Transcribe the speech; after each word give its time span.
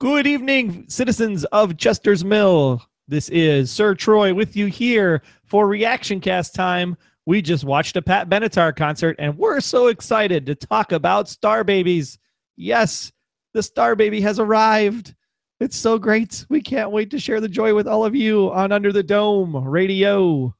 Good 0.00 0.28
evening, 0.28 0.84
citizens 0.86 1.44
of 1.46 1.76
Chester's 1.76 2.24
Mill. 2.24 2.80
This 3.08 3.28
is 3.30 3.68
Sir 3.68 3.96
Troy 3.96 4.32
with 4.32 4.54
you 4.54 4.66
here 4.66 5.22
for 5.42 5.66
Reaction 5.66 6.20
Cast 6.20 6.54
time. 6.54 6.96
We 7.26 7.42
just 7.42 7.64
watched 7.64 7.96
a 7.96 8.02
Pat 8.02 8.28
Benatar 8.28 8.76
concert 8.76 9.16
and 9.18 9.36
we're 9.36 9.58
so 9.60 9.88
excited 9.88 10.46
to 10.46 10.54
talk 10.54 10.92
about 10.92 11.28
Star 11.28 11.64
Babies. 11.64 12.16
Yes, 12.56 13.10
the 13.54 13.62
Star 13.64 13.96
Baby 13.96 14.20
has 14.20 14.38
arrived. 14.38 15.16
It's 15.58 15.76
so 15.76 15.98
great. 15.98 16.46
We 16.48 16.62
can't 16.62 16.92
wait 16.92 17.10
to 17.10 17.18
share 17.18 17.40
the 17.40 17.48
joy 17.48 17.74
with 17.74 17.88
all 17.88 18.04
of 18.04 18.14
you 18.14 18.52
on 18.52 18.70
Under 18.70 18.92
the 18.92 19.02
Dome 19.02 19.56
Radio. 19.56 20.54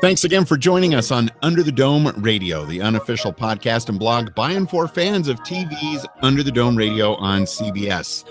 Thanks 0.00 0.22
again 0.22 0.44
for 0.44 0.56
joining 0.56 0.94
us 0.94 1.10
on 1.10 1.28
Under 1.42 1.64
the 1.64 1.72
Dome 1.72 2.06
Radio, 2.18 2.64
the 2.64 2.80
unofficial 2.80 3.32
podcast 3.32 3.88
and 3.88 3.98
blog 3.98 4.32
by 4.32 4.52
and 4.52 4.70
for 4.70 4.86
fans 4.86 5.26
of 5.26 5.40
TV's 5.40 6.06
Under 6.22 6.44
the 6.44 6.52
Dome 6.52 6.76
Radio 6.76 7.16
on 7.16 7.42
CBS. 7.42 8.24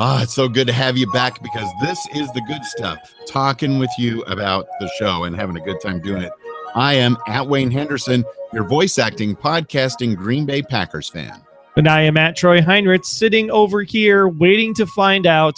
Ah, 0.00 0.18
oh, 0.18 0.22
it's 0.24 0.34
so 0.34 0.48
good 0.48 0.66
to 0.66 0.72
have 0.72 0.96
you 0.96 1.08
back 1.12 1.40
because 1.40 1.68
this 1.80 2.04
is 2.16 2.32
the 2.32 2.42
good 2.48 2.64
stuff, 2.64 2.98
talking 3.28 3.78
with 3.78 3.90
you 3.98 4.22
about 4.24 4.66
the 4.80 4.90
show 4.98 5.22
and 5.22 5.36
having 5.36 5.56
a 5.56 5.60
good 5.60 5.80
time 5.80 6.00
doing 6.00 6.22
it. 6.22 6.32
I 6.74 6.94
am 6.94 7.16
at 7.28 7.46
Wayne 7.46 7.70
Henderson, 7.70 8.24
your 8.52 8.64
voice 8.64 8.98
acting, 8.98 9.36
podcasting 9.36 10.16
Green 10.16 10.44
Bay 10.44 10.60
Packers 10.60 11.08
fan. 11.08 11.40
And 11.76 11.86
I 11.86 12.02
am 12.02 12.16
at 12.16 12.34
Troy 12.34 12.60
Heinrich, 12.60 13.04
sitting 13.04 13.48
over 13.52 13.84
here 13.84 14.26
waiting 14.28 14.74
to 14.74 14.86
find 14.86 15.28
out 15.28 15.54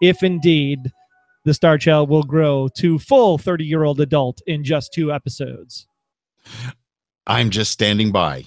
if 0.00 0.24
indeed 0.24 0.90
the 1.44 1.54
Star 1.54 1.78
Child 1.78 2.08
will 2.08 2.22
grow 2.22 2.68
to 2.76 2.98
full 2.98 3.38
30 3.38 3.64
year 3.64 3.84
old 3.84 4.00
adult 4.00 4.40
in 4.46 4.64
just 4.64 4.92
two 4.92 5.12
episodes. 5.12 5.86
I'm 7.26 7.50
just 7.50 7.70
standing 7.70 8.12
by 8.12 8.46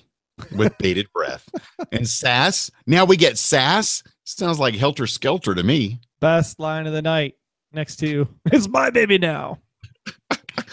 with 0.56 0.78
bated 0.78 1.08
breath. 1.14 1.50
And 1.92 2.08
sass. 2.08 2.70
Now 2.86 3.06
we 3.06 3.18
get 3.18 3.38
sass. 3.38 4.04
Sounds 4.24 4.60
like 4.60 4.76
helter 4.76 5.08
skelter 5.08 5.56
to 5.56 5.64
me. 5.64 6.00
Best 6.20 6.60
line 6.60 6.88
of 6.88 6.94
the 6.94 7.02
night 7.02 7.36
next 7.72 7.98
to 7.98 8.28
it's 8.46 8.68
my 8.68 8.90
baby 8.90 9.18
now. 9.18 9.60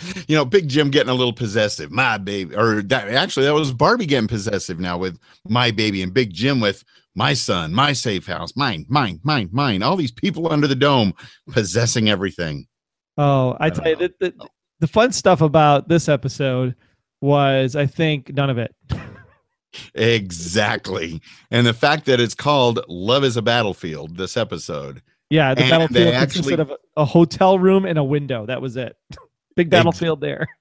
you 0.29 0.37
know, 0.37 0.45
Big 0.45 0.69
Jim 0.69 0.91
getting 0.91 1.11
a 1.11 1.15
little 1.15 1.33
possessive. 1.33 1.91
My 1.91 2.19
baby, 2.19 2.55
or 2.55 2.83
that, 2.83 3.09
actually, 3.09 3.47
that 3.47 3.55
was 3.55 3.73
Barbie 3.73 4.07
getting 4.07 4.29
possessive 4.29 4.79
now 4.79 4.99
with 4.99 5.19
my 5.49 5.71
baby, 5.71 6.03
and 6.03 6.13
Big 6.13 6.33
Jim 6.33 6.61
with 6.61 6.85
my 7.15 7.35
son, 7.35 7.73
my 7.73 7.93
safe 7.93 8.27
house, 8.27 8.57
mine, 8.57 8.87
mine, 8.89 9.21
mine, 9.23 9.49
mine. 9.53 9.83
All 9.83 9.97
these 9.97 10.13
people 10.13 10.53
under 10.53 10.67
the 10.67 10.75
dome 10.75 11.15
possessing 11.51 12.09
everything. 12.09 12.67
Oh, 13.17 13.57
I, 13.61 13.67
I 13.67 13.71
tell 13.71 13.89
you, 13.89 13.97
the, 13.97 14.15
the, 14.21 14.49
the 14.81 14.87
fun 14.89 15.13
stuff 15.13 15.41
about 15.41 15.89
this 15.89 16.09
episode 16.09 16.75
was, 17.21 17.77
I 17.77 17.87
think, 17.87 18.35
none 18.35 18.51
of 18.51 18.59
it. 18.59 18.75
exactly. 19.95 21.21
And 21.51 21.67
the 21.67 21.75
fact 21.75 22.07
that 22.07 22.21
it's 22.21 22.35
called 22.35 22.81
Love 22.89 23.25
is 23.25 23.37
a 23.37 23.43
Battlefield, 23.43 24.17
this 24.17 24.37
episode. 24.37 25.03
Yeah, 25.31 25.55
the 25.55 25.63
and 25.63 25.71
battlefield 25.71 26.15
consisted 26.15 26.61
of 26.61 26.73
a 26.97 27.05
hotel 27.05 27.59
room 27.59 27.85
and 27.87 27.99
a 27.99 28.05
window. 28.05 28.47
That 28.47 28.61
was 28.61 28.77
it. 28.77 28.97
Big 29.57 29.71
battlefield 29.71 30.21
there. 30.21 30.47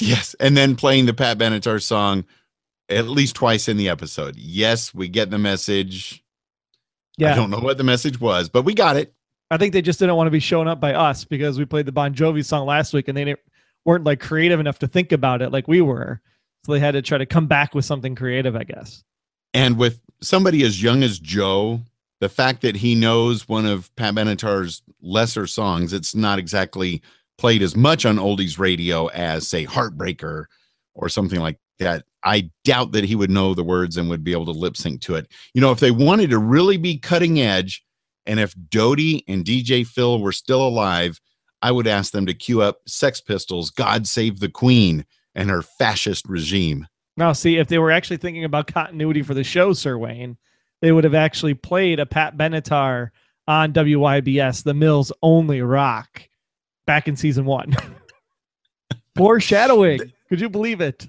Yes. 0.00 0.34
And 0.40 0.56
then 0.56 0.74
playing 0.74 1.06
the 1.06 1.14
Pat 1.14 1.38
Benatar 1.38 1.80
song 1.80 2.24
at 2.88 3.06
least 3.06 3.36
twice 3.36 3.68
in 3.68 3.76
the 3.76 3.88
episode. 3.88 4.36
Yes, 4.36 4.94
we 4.94 5.06
get 5.06 5.30
the 5.30 5.38
message. 5.38 6.24
Yeah. 7.18 7.32
I 7.32 7.36
don't 7.36 7.50
know 7.50 7.60
what 7.60 7.78
the 7.78 7.84
message 7.84 8.20
was, 8.20 8.48
but 8.48 8.62
we 8.62 8.74
got 8.74 8.96
it. 8.96 9.14
I 9.50 9.58
think 9.58 9.74
they 9.74 9.82
just 9.82 9.98
didn't 9.98 10.16
want 10.16 10.26
to 10.26 10.32
be 10.32 10.40
shown 10.40 10.66
up 10.66 10.80
by 10.80 10.94
us 10.94 11.24
because 11.24 11.58
we 11.58 11.66
played 11.66 11.86
the 11.86 11.92
Bon 11.92 12.14
Jovi 12.14 12.44
song 12.44 12.66
last 12.66 12.94
week 12.94 13.06
and 13.08 13.16
they 13.16 13.34
weren't 13.84 14.04
like 14.04 14.18
creative 14.18 14.60
enough 14.60 14.78
to 14.80 14.88
think 14.88 15.12
about 15.12 15.42
it 15.42 15.52
like 15.52 15.68
we 15.68 15.80
were. 15.82 16.20
So 16.64 16.72
they 16.72 16.80
had 16.80 16.92
to 16.92 17.02
try 17.02 17.18
to 17.18 17.26
come 17.26 17.46
back 17.46 17.74
with 17.74 17.84
something 17.84 18.14
creative, 18.14 18.56
I 18.56 18.64
guess. 18.64 19.04
And 19.52 19.76
with 19.76 20.00
somebody 20.22 20.62
as 20.64 20.82
young 20.82 21.02
as 21.02 21.18
Joe, 21.18 21.80
the 22.20 22.28
fact 22.28 22.62
that 22.62 22.76
he 22.76 22.94
knows 22.94 23.48
one 23.48 23.66
of 23.66 23.94
Pat 23.96 24.14
Benatar's 24.14 24.82
lesser 25.02 25.46
songs, 25.46 25.92
it's 25.92 26.14
not 26.14 26.38
exactly 26.38 27.02
played 27.42 27.60
as 27.60 27.74
much 27.74 28.06
on 28.06 28.18
oldies 28.18 28.56
radio 28.56 29.08
as, 29.08 29.48
say, 29.48 29.66
Heartbreaker 29.66 30.44
or 30.94 31.08
something 31.08 31.40
like 31.40 31.58
that. 31.80 32.04
I 32.22 32.52
doubt 32.64 32.92
that 32.92 33.02
he 33.02 33.16
would 33.16 33.32
know 33.32 33.52
the 33.52 33.64
words 33.64 33.96
and 33.96 34.08
would 34.10 34.22
be 34.22 34.30
able 34.30 34.44
to 34.44 34.52
lip 34.52 34.76
sync 34.76 35.00
to 35.00 35.16
it. 35.16 35.26
You 35.52 35.60
know, 35.60 35.72
if 35.72 35.80
they 35.80 35.90
wanted 35.90 36.30
to 36.30 36.38
really 36.38 36.76
be 36.76 36.98
cutting 36.98 37.40
edge, 37.40 37.84
and 38.26 38.38
if 38.38 38.54
Dodee 38.54 39.24
and 39.26 39.44
DJ 39.44 39.84
Phil 39.84 40.20
were 40.20 40.30
still 40.30 40.64
alive, 40.64 41.20
I 41.62 41.72
would 41.72 41.88
ask 41.88 42.12
them 42.12 42.26
to 42.26 42.32
cue 42.32 42.62
up 42.62 42.78
Sex 42.86 43.20
Pistols, 43.20 43.70
God 43.70 44.06
Save 44.06 44.38
the 44.38 44.48
Queen, 44.48 45.04
and 45.34 45.50
her 45.50 45.62
fascist 45.62 46.28
regime. 46.28 46.86
Now, 47.16 47.32
see, 47.32 47.56
if 47.56 47.66
they 47.66 47.80
were 47.80 47.90
actually 47.90 48.18
thinking 48.18 48.44
about 48.44 48.72
continuity 48.72 49.22
for 49.22 49.34
the 49.34 49.42
show, 49.42 49.72
Sir 49.72 49.98
Wayne, 49.98 50.36
they 50.80 50.92
would 50.92 51.02
have 51.02 51.16
actually 51.16 51.54
played 51.54 51.98
a 51.98 52.06
Pat 52.06 52.36
Benatar 52.36 53.10
on 53.48 53.72
WYBS, 53.72 54.62
the 54.62 54.74
Mills 54.74 55.10
only 55.22 55.60
rock, 55.60 56.28
back 56.86 57.08
in 57.08 57.16
season 57.16 57.44
one. 57.44 57.74
Foreshadowing. 59.16 60.12
Could 60.28 60.40
you 60.40 60.48
believe 60.48 60.80
it? 60.80 61.08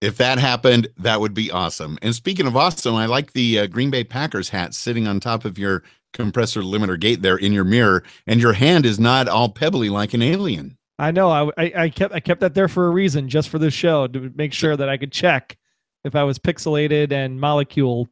If 0.00 0.16
that 0.18 0.38
happened, 0.38 0.88
that 0.98 1.20
would 1.20 1.34
be 1.34 1.50
awesome. 1.50 1.98
And 2.02 2.14
speaking 2.14 2.46
of 2.46 2.56
awesome, 2.56 2.94
I 2.94 3.06
like 3.06 3.32
the 3.32 3.60
uh, 3.60 3.66
Green 3.66 3.90
Bay 3.90 4.04
Packers 4.04 4.48
hat 4.48 4.72
sitting 4.72 5.08
on 5.08 5.18
top 5.18 5.44
of 5.44 5.58
your 5.58 5.82
compressor 6.12 6.62
limiter 6.62 6.98
gate 6.98 7.20
there 7.20 7.36
in 7.36 7.52
your 7.52 7.64
mirror, 7.64 8.04
and 8.26 8.40
your 8.40 8.52
hand 8.52 8.86
is 8.86 9.00
not 9.00 9.28
all 9.28 9.48
pebbly 9.48 9.90
like 9.90 10.14
an 10.14 10.22
alien. 10.22 10.78
I 10.98 11.10
know. 11.10 11.30
I, 11.30 11.50
I, 11.58 11.72
I 11.76 11.88
kept 11.90 12.14
I 12.14 12.20
kept 12.20 12.40
that 12.40 12.54
there 12.54 12.68
for 12.68 12.86
a 12.86 12.90
reason, 12.90 13.28
just 13.28 13.48
for 13.48 13.58
this 13.58 13.74
show, 13.74 14.06
to 14.06 14.32
make 14.36 14.52
sure 14.52 14.76
that 14.76 14.88
I 14.88 14.96
could 14.96 15.12
check 15.12 15.56
if 16.04 16.14
I 16.14 16.24
was 16.24 16.38
pixelated 16.38 17.12
and 17.12 17.40
molecule. 17.40 18.08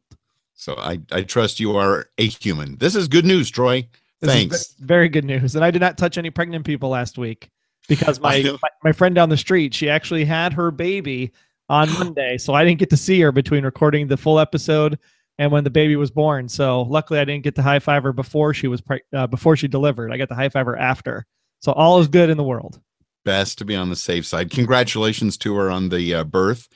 So 0.55 0.75
I, 0.77 1.01
I 1.13 1.23
trust 1.23 1.61
you 1.61 1.77
are 1.77 2.09
a 2.19 2.27
human. 2.27 2.77
This 2.79 2.95
is 2.95 3.09
good 3.09 3.27
news, 3.27 3.51
Troy. 3.51 3.89
This 4.21 4.31
Thanks. 4.31 4.75
Very 4.81 5.09
good 5.09 5.25
news. 5.25 5.55
And 5.55 5.65
I 5.65 5.71
did 5.71 5.81
not 5.81 5.99
touch 5.99 6.17
any 6.19 6.31
pregnant 6.31 6.65
people 6.65 6.89
last 6.89 7.19
week 7.19 7.51
because 7.89 8.21
my, 8.21 8.43
my, 8.63 8.69
my 8.85 8.93
friend 8.93 9.15
down 9.15 9.29
the 9.29 9.37
street, 9.37 9.75
she 9.75 9.91
actually 9.91 10.25
had 10.25 10.53
her 10.55 10.71
baby 10.71 11.33
on 11.69 11.93
Monday, 11.95 12.39
so 12.39 12.55
I 12.55 12.65
didn't 12.65 12.79
get 12.79 12.91
to 12.91 12.97
see 12.97 13.21
her 13.21 13.33
between 13.33 13.65
recording 13.65 14.07
the 14.07 14.17
full 14.17 14.39
episode 14.39 14.99
and 15.39 15.53
when 15.53 15.65
the 15.65 15.71
baby 15.71 15.97
was 15.97 16.11
born. 16.11 16.49
So 16.49 16.83
luckily, 16.83 17.19
I 17.19 17.25
didn't 17.25 17.45
get 17.45 17.55
to 17.57 17.63
high 17.63 17.79
five 17.79 18.03
her 18.05 18.13
before 18.13 18.55
she 18.55 18.69
was 18.69 18.81
pre- 18.81 19.03
uh, 19.13 19.27
before 19.27 19.57
she 19.57 19.69
delivered. 19.69 20.13
I 20.13 20.17
got 20.17 20.29
the 20.29 20.35
high 20.35 20.49
five 20.49 20.67
her 20.67 20.77
after. 20.77 21.27
So 21.61 21.73
all 21.73 21.99
is 21.99 22.09
good 22.09 22.31
in 22.31 22.37
the 22.37 22.45
world. 22.45 22.81
Best 23.25 23.59
to 23.59 23.65
be 23.65 23.75
on 23.75 23.91
the 23.91 23.97
safe 23.97 24.25
side. 24.25 24.51
Congratulations 24.51 25.37
to 25.39 25.57
her 25.57 25.71
on 25.71 25.89
the 25.89 26.15
uh, 26.15 26.25
birth. 26.25 26.69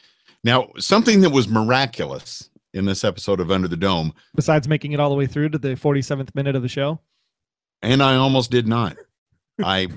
Now, 0.42 0.70
something 0.78 1.20
that 1.20 1.30
was 1.30 1.48
miraculous 1.48 2.50
in 2.72 2.86
this 2.86 3.04
episode 3.04 3.40
of 3.40 3.50
Under 3.50 3.68
the 3.68 3.76
Dome, 3.76 4.12
besides 4.34 4.66
making 4.66 4.92
it 4.92 5.00
all 5.00 5.10
the 5.10 5.16
way 5.16 5.26
through 5.26 5.50
to 5.50 5.58
the 5.58 5.70
47th 5.70 6.34
minute 6.34 6.56
of 6.56 6.62
the 6.62 6.68
show, 6.68 7.00
and 7.82 8.02
I 8.02 8.16
almost 8.16 8.50
did 8.50 8.66
not. 8.66 8.96
I 9.62 9.88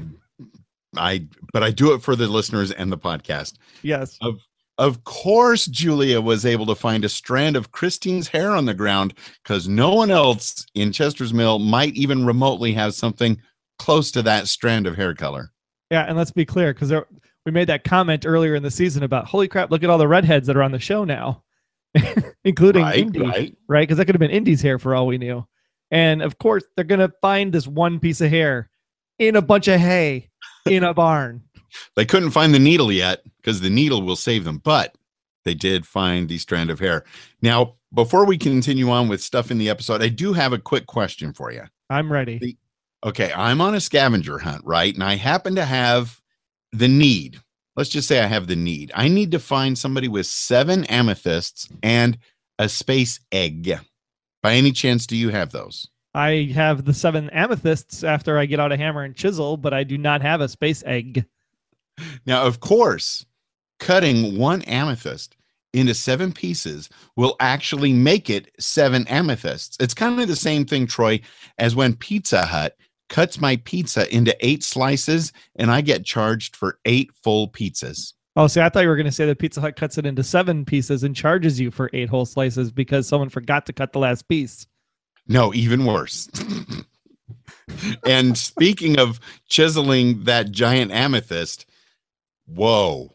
I 0.95 1.27
but 1.51 1.63
I 1.63 1.71
do 1.71 1.93
it 1.93 2.01
for 2.01 2.15
the 2.15 2.27
listeners 2.27 2.71
and 2.71 2.91
the 2.91 2.97
podcast. 2.97 3.57
Yes. 3.81 4.17
Of 4.21 4.39
of 4.79 5.03
course, 5.03 5.67
Julia 5.67 6.19
was 6.19 6.45
able 6.45 6.65
to 6.65 6.75
find 6.75 7.05
a 7.05 7.09
strand 7.09 7.55
of 7.55 7.71
Christine's 7.71 8.27
hair 8.27 8.51
on 8.51 8.65
the 8.65 8.73
ground 8.73 9.13
because 9.43 9.67
no 9.67 9.93
one 9.93 10.09
else 10.09 10.65
in 10.73 10.91
Chester's 10.91 11.33
Mill 11.33 11.59
might 11.59 11.93
even 11.93 12.25
remotely 12.25 12.73
have 12.73 12.95
something 12.95 13.39
close 13.77 14.11
to 14.11 14.23
that 14.23 14.47
strand 14.47 14.87
of 14.87 14.95
hair 14.95 15.13
color. 15.13 15.51
Yeah, 15.91 16.05
and 16.05 16.17
let's 16.17 16.31
be 16.31 16.45
clear 16.45 16.73
because 16.73 16.91
we 17.45 17.51
made 17.51 17.69
that 17.69 17.83
comment 17.83 18.25
earlier 18.25 18.55
in 18.55 18.63
the 18.63 18.71
season 18.71 19.03
about 19.03 19.25
holy 19.25 19.47
crap, 19.47 19.69
look 19.69 19.83
at 19.83 19.89
all 19.91 19.99
the 19.99 20.07
redheads 20.07 20.47
that 20.47 20.57
are 20.57 20.63
on 20.63 20.71
the 20.71 20.79
show 20.79 21.03
now, 21.03 21.43
including 22.43 22.83
right, 22.83 22.97
Indy, 22.97 23.19
right? 23.19 23.57
Right, 23.67 23.81
because 23.81 23.97
that 23.97 24.05
could 24.05 24.15
have 24.15 24.19
been 24.19 24.31
Indy's 24.31 24.61
hair 24.61 24.79
for 24.79 24.95
all 24.95 25.05
we 25.05 25.19
knew. 25.19 25.45
And 25.91 26.21
of 26.21 26.37
course, 26.37 26.63
they're 26.75 26.85
gonna 26.85 27.11
find 27.21 27.53
this 27.53 27.67
one 27.67 27.99
piece 27.99 28.21
of 28.21 28.29
hair 28.29 28.69
in 29.19 29.35
a 29.35 29.41
bunch 29.41 29.67
of 29.67 29.79
hay 29.79 30.29
in 30.65 30.83
a 30.83 30.93
barn. 30.93 31.43
They 31.95 32.05
couldn't 32.05 32.31
find 32.31 32.53
the 32.53 32.59
needle 32.59 32.91
yet 32.91 33.23
because 33.37 33.61
the 33.61 33.69
needle 33.69 34.01
will 34.01 34.15
save 34.15 34.43
them, 34.43 34.57
but 34.57 34.95
they 35.45 35.53
did 35.53 35.85
find 35.85 36.29
the 36.29 36.37
strand 36.37 36.69
of 36.69 36.79
hair. 36.79 37.03
Now, 37.41 37.75
before 37.93 38.25
we 38.25 38.37
continue 38.37 38.89
on 38.89 39.07
with 39.07 39.21
stuff 39.21 39.51
in 39.51 39.57
the 39.57 39.69
episode, 39.69 40.01
I 40.01 40.09
do 40.09 40.33
have 40.33 40.53
a 40.53 40.59
quick 40.59 40.87
question 40.87 41.33
for 41.33 41.51
you. 41.51 41.63
I'm 41.89 42.11
ready. 42.11 42.39
The, 42.39 42.57
okay, 43.05 43.31
I'm 43.33 43.61
on 43.61 43.75
a 43.75 43.81
scavenger 43.81 44.39
hunt, 44.39 44.63
right? 44.65 44.93
And 44.93 45.03
I 45.03 45.15
happen 45.15 45.55
to 45.55 45.65
have 45.65 46.21
the 46.71 46.87
need. 46.87 47.39
Let's 47.75 47.89
just 47.89 48.07
say 48.07 48.19
I 48.19 48.27
have 48.27 48.47
the 48.47 48.55
need. 48.55 48.91
I 48.95 49.07
need 49.07 49.31
to 49.31 49.39
find 49.39 49.77
somebody 49.77 50.07
with 50.07 50.25
seven 50.25 50.85
amethysts 50.85 51.67
and 51.81 52.17
a 52.57 52.69
space 52.69 53.19
egg. 53.31 53.79
By 54.43 54.55
any 54.55 54.73
chance, 54.73 55.07
do 55.07 55.15
you 55.15 55.29
have 55.29 55.51
those? 55.51 55.87
I 56.13 56.51
have 56.53 56.85
the 56.85 56.93
seven 56.93 57.29
amethysts 57.31 58.03
after 58.03 58.37
I 58.37 58.45
get 58.45 58.59
out 58.59 58.71
a 58.71 58.77
hammer 58.77 59.03
and 59.03 59.15
chisel, 59.15 59.57
but 59.57 59.73
I 59.73 59.83
do 59.83 59.97
not 59.97 60.21
have 60.21 60.41
a 60.41 60.49
space 60.49 60.83
egg. 60.85 61.25
Now, 62.25 62.43
of 62.43 62.59
course, 62.59 63.25
cutting 63.79 64.37
one 64.37 64.61
amethyst 64.63 65.35
into 65.73 65.93
seven 65.93 66.31
pieces 66.31 66.89
will 67.15 67.35
actually 67.39 67.93
make 67.93 68.29
it 68.29 68.51
seven 68.59 69.07
amethysts. 69.07 69.77
It's 69.79 69.93
kind 69.93 70.19
of 70.19 70.27
the 70.27 70.35
same 70.35 70.65
thing, 70.65 70.87
Troy, 70.87 71.21
as 71.57 71.75
when 71.75 71.95
Pizza 71.95 72.45
Hut 72.45 72.77
cuts 73.09 73.39
my 73.39 73.57
pizza 73.57 74.13
into 74.15 74.35
eight 74.45 74.63
slices 74.63 75.31
and 75.55 75.71
I 75.71 75.81
get 75.81 76.05
charged 76.05 76.55
for 76.55 76.79
eight 76.85 77.11
full 77.23 77.47
pizzas. 77.47 78.13
Oh, 78.35 78.47
see, 78.47 78.61
I 78.61 78.69
thought 78.69 78.81
you 78.81 78.89
were 78.89 78.95
going 78.95 79.05
to 79.05 79.11
say 79.11 79.25
that 79.27 79.37
Pizza 79.37 79.61
Hut 79.61 79.75
cuts 79.75 79.97
it 79.97 80.05
into 80.05 80.23
seven 80.23 80.65
pieces 80.65 81.03
and 81.03 81.15
charges 81.15 81.59
you 81.59 81.69
for 81.69 81.89
eight 81.93 82.09
whole 82.09 82.25
slices 82.25 82.71
because 82.71 83.07
someone 83.07 83.29
forgot 83.29 83.65
to 83.67 83.73
cut 83.73 83.93
the 83.93 83.99
last 83.99 84.27
piece. 84.27 84.65
No, 85.27 85.53
even 85.53 85.85
worse. 85.85 86.29
and 88.05 88.37
speaking 88.37 88.99
of 88.99 89.19
chiseling 89.47 90.23
that 90.23 90.51
giant 90.51 90.91
amethyst, 90.91 91.67
whoa, 92.45 93.11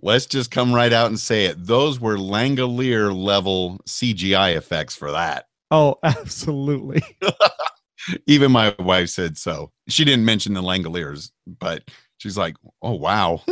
let's 0.00 0.26
just 0.26 0.50
come 0.50 0.74
right 0.74 0.92
out 0.92 1.08
and 1.08 1.20
say 1.20 1.44
it. 1.46 1.64
Those 1.64 2.00
were 2.00 2.16
Langolier 2.16 3.14
level 3.14 3.78
CGI 3.86 4.56
effects 4.56 4.96
for 4.96 5.12
that. 5.12 5.46
Oh, 5.70 5.98
absolutely. 6.02 7.02
Even 8.26 8.50
my 8.50 8.74
wife 8.78 9.10
said 9.10 9.36
so. 9.36 9.70
She 9.88 10.04
didn't 10.04 10.24
mention 10.24 10.54
the 10.54 10.62
Langoliers, 10.62 11.30
but 11.46 11.84
she's 12.18 12.36
like, 12.36 12.56
oh, 12.82 12.94
wow. 12.94 13.42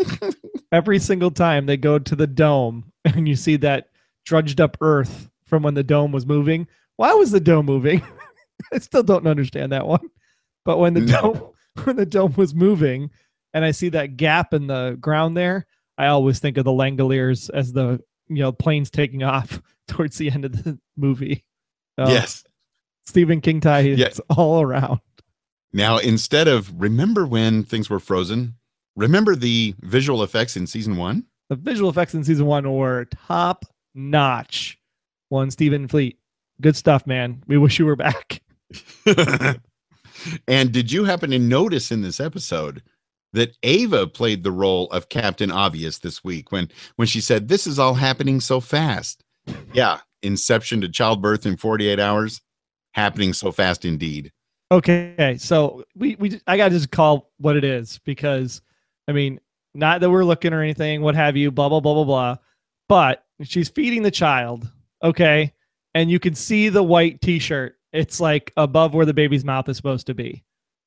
Every 0.72 0.98
single 0.98 1.30
time 1.30 1.66
they 1.66 1.76
go 1.76 1.98
to 1.98 2.16
the 2.16 2.26
dome 2.26 2.92
and 3.04 3.28
you 3.28 3.36
see 3.36 3.56
that 3.56 3.88
drudged 4.24 4.60
up 4.60 4.76
earth 4.80 5.30
from 5.46 5.62
when 5.62 5.74
the 5.74 5.82
dome 5.82 6.12
was 6.12 6.26
moving. 6.26 6.66
Why 6.96 7.12
was 7.14 7.30
the 7.30 7.40
dome 7.40 7.66
moving? 7.66 8.02
I 8.72 8.78
still 8.78 9.02
don't 9.02 9.26
understand 9.26 9.72
that 9.72 9.86
one. 9.86 10.10
But 10.64 10.78
when 10.78 10.94
the 10.94 11.00
No. 11.00 11.20
dome 11.20 11.50
when 11.84 11.96
the 11.96 12.06
dome 12.06 12.34
was 12.36 12.54
moving 12.54 13.10
and 13.54 13.64
I 13.64 13.70
see 13.70 13.88
that 13.90 14.16
gap 14.16 14.52
in 14.52 14.66
the 14.66 14.96
ground 15.00 15.36
there, 15.36 15.66
I 15.98 16.06
always 16.06 16.38
think 16.38 16.56
of 16.56 16.64
the 16.64 16.70
Langoliers 16.70 17.48
as 17.52 17.72
the 17.72 18.00
you 18.28 18.36
know 18.36 18.52
planes 18.52 18.90
taking 18.90 19.22
off 19.22 19.60
towards 19.88 20.18
the 20.18 20.30
end 20.30 20.44
of 20.44 20.52
the 20.64 20.78
movie. 20.96 21.44
Yes. 21.98 22.44
Stephen 23.04 23.40
King 23.40 23.60
tie 23.60 23.96
all 24.36 24.62
around. 24.62 25.00
Now, 25.72 25.98
instead 25.98 26.48
of 26.48 26.80
remember 26.80 27.26
when 27.26 27.62
things 27.64 27.90
were 27.90 28.00
frozen, 28.00 28.54
remember 29.00 29.34
the 29.34 29.74
visual 29.80 30.22
effects 30.22 30.56
in 30.56 30.66
season 30.66 30.96
one? 30.96 31.24
The 31.48 31.56
visual 31.56 31.90
effects 31.90 32.14
in 32.14 32.22
season 32.22 32.46
one 32.46 32.70
were 32.70 33.06
top 33.26 33.64
notch. 33.94 34.78
One 35.30 35.50
Stephen 35.50 35.88
Fleet. 35.88 36.18
Good 36.60 36.76
stuff, 36.76 37.06
man. 37.06 37.42
We 37.46 37.56
wish 37.56 37.78
you 37.78 37.86
were 37.86 37.96
back. 37.96 38.42
and 40.48 40.72
did 40.72 40.92
you 40.92 41.04
happen 41.04 41.30
to 41.30 41.38
notice 41.38 41.90
in 41.90 42.02
this 42.02 42.20
episode 42.20 42.82
that 43.32 43.56
Ava 43.62 44.06
played 44.06 44.42
the 44.42 44.52
role 44.52 44.86
of 44.90 45.08
Captain 45.08 45.50
Obvious 45.50 45.98
this 45.98 46.22
week 46.22 46.52
when 46.52 46.68
when 46.96 47.08
she 47.08 47.20
said 47.20 47.48
this 47.48 47.66
is 47.66 47.78
all 47.78 47.94
happening 47.94 48.40
so 48.40 48.60
fast? 48.60 49.24
Yeah, 49.72 50.00
inception 50.22 50.80
to 50.82 50.88
childbirth 50.88 51.46
in 51.46 51.56
48 51.56 51.98
hours, 51.98 52.42
happening 52.92 53.32
so 53.32 53.50
fast 53.50 53.84
indeed. 53.84 54.30
Okay, 54.72 55.36
so 55.38 55.84
we 55.96 56.16
we 56.16 56.40
I 56.46 56.56
gotta 56.56 56.74
just 56.74 56.90
call 56.90 57.30
what 57.38 57.56
it 57.56 57.64
is 57.64 57.98
because 58.04 58.60
I 59.10 59.12
mean, 59.12 59.40
not 59.74 60.00
that 60.00 60.10
we're 60.10 60.24
looking 60.24 60.52
or 60.52 60.62
anything, 60.62 61.02
what 61.02 61.16
have 61.16 61.36
you, 61.36 61.50
blah 61.50 61.68
blah 61.68 61.80
blah 61.80 61.94
blah 61.94 62.04
blah. 62.04 62.36
But 62.88 63.24
she's 63.42 63.68
feeding 63.68 64.04
the 64.04 64.10
child, 64.10 64.70
okay, 65.02 65.52
and 65.94 66.08
you 66.08 66.20
can 66.20 66.34
see 66.34 66.68
the 66.68 66.82
white 66.82 67.20
T-shirt. 67.20 67.74
It's 67.92 68.20
like 68.20 68.52
above 68.56 68.94
where 68.94 69.06
the 69.06 69.14
baby's 69.14 69.44
mouth 69.44 69.68
is 69.68 69.76
supposed 69.76 70.06
to 70.06 70.14
be. 70.14 70.44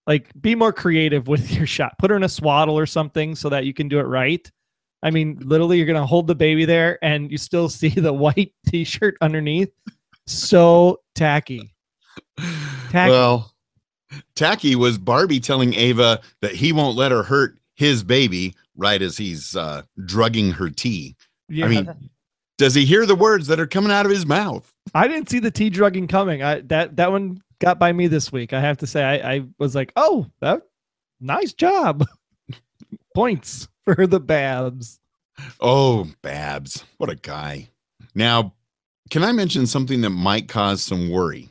Like, 0.07 0.29
be 0.41 0.55
more 0.55 0.71
creative 0.71 1.27
with 1.27 1.51
your 1.57 1.67
shot. 1.67 1.97
Put 1.99 2.11
her 2.11 2.15
in 2.15 2.23
a 2.23 2.29
swaddle 2.29 2.79
or 2.79 2.85
something 2.85 3.35
so 3.35 3.49
that 3.49 3.65
you 3.65 3.73
can 3.73 3.89
do 3.89 3.99
it 3.99 4.03
right. 4.03 4.49
I 5.01 5.11
mean, 5.11 5.37
literally, 5.41 5.77
you're 5.77 5.85
gonna 5.85 6.05
hold 6.05 6.27
the 6.27 6.35
baby 6.35 6.63
there, 6.63 6.97
and 7.03 7.29
you 7.29 7.37
still 7.37 7.67
see 7.69 7.89
the 7.89 8.13
white 8.13 8.53
T-shirt 8.67 9.17
underneath. 9.19 9.71
So 10.27 11.01
tacky. 11.13 11.73
Tacky. 12.89 13.11
Well, 13.11 13.53
tacky 14.35 14.75
was 14.75 14.97
Barbie 14.97 15.41
telling 15.41 15.73
Ava 15.73 16.21
that 16.41 16.53
he 16.53 16.71
won't 16.71 16.95
let 16.95 17.11
her 17.11 17.23
hurt 17.23 17.57
his 17.75 18.03
baby 18.03 18.55
right 18.75 19.01
as 19.01 19.17
he's 19.17 19.55
uh, 19.55 19.83
drugging 20.05 20.51
her 20.51 20.69
tea. 20.69 21.15
Yeah. 21.49 21.65
I 21.65 21.69
mean, 21.69 22.09
does 22.57 22.75
he 22.75 22.85
hear 22.85 23.05
the 23.05 23.15
words 23.15 23.47
that 23.47 23.59
are 23.59 23.67
coming 23.67 23.91
out 23.91 24.05
of 24.05 24.11
his 24.11 24.25
mouth? 24.25 24.71
I 24.93 25.07
didn't 25.07 25.29
see 25.29 25.39
the 25.39 25.51
tea 25.51 25.69
drugging 25.69 26.07
coming. 26.07 26.43
I 26.43 26.61
that 26.61 26.95
that 26.97 27.11
one 27.11 27.41
got 27.59 27.79
by 27.79 27.91
me 27.91 28.07
this 28.07 28.31
week. 28.31 28.53
I 28.53 28.59
have 28.59 28.77
to 28.79 28.87
say, 28.87 29.03
I, 29.03 29.35
I 29.35 29.45
was 29.57 29.75
like, 29.75 29.91
oh, 29.95 30.27
that 30.41 30.63
nice 31.19 31.53
job. 31.53 32.05
Points 33.15 33.67
for 33.85 34.07
the 34.07 34.19
Babs. 34.19 34.99
Oh, 35.59 36.07
Babs, 36.21 36.83
what 36.97 37.09
a 37.09 37.15
guy. 37.15 37.69
Now, 38.15 38.53
can 39.09 39.23
I 39.23 39.31
mention 39.31 39.65
something 39.65 40.01
that 40.01 40.11
might 40.11 40.47
cause 40.47 40.81
some 40.81 41.09
worry? 41.09 41.49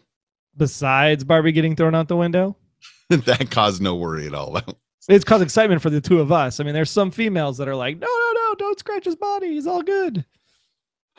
Besides 0.57 1.25
Barbie 1.25 1.53
getting 1.53 1.77
thrown 1.77 1.95
out 1.95 2.09
the 2.09 2.17
window, 2.17 2.57
that 3.09 3.51
caused 3.51 3.83
no 3.83 3.97
worry 3.97 4.27
at 4.27 4.35
all. 4.35 4.61
It's 5.09 5.25
caused 5.25 5.43
excitement 5.43 5.83
for 5.83 5.91
the 5.91 6.01
two 6.01 6.21
of 6.21 6.33
us. 6.33 6.61
I 6.61 6.65
mean, 6.65 6.75
there's 6.75 6.91
some 6.91 7.11
females 7.11 7.59
that 7.59 7.69
are 7.69 7.77
like, 7.77 7.99
no, 7.99 8.07
no, 8.07 8.33
no, 8.35 8.55
don't 8.57 8.79
scratch 8.79 9.05
his 9.05 9.17
body. 9.17 9.49
He's 9.49 9.67
all 9.67 9.83
good. 9.83 10.25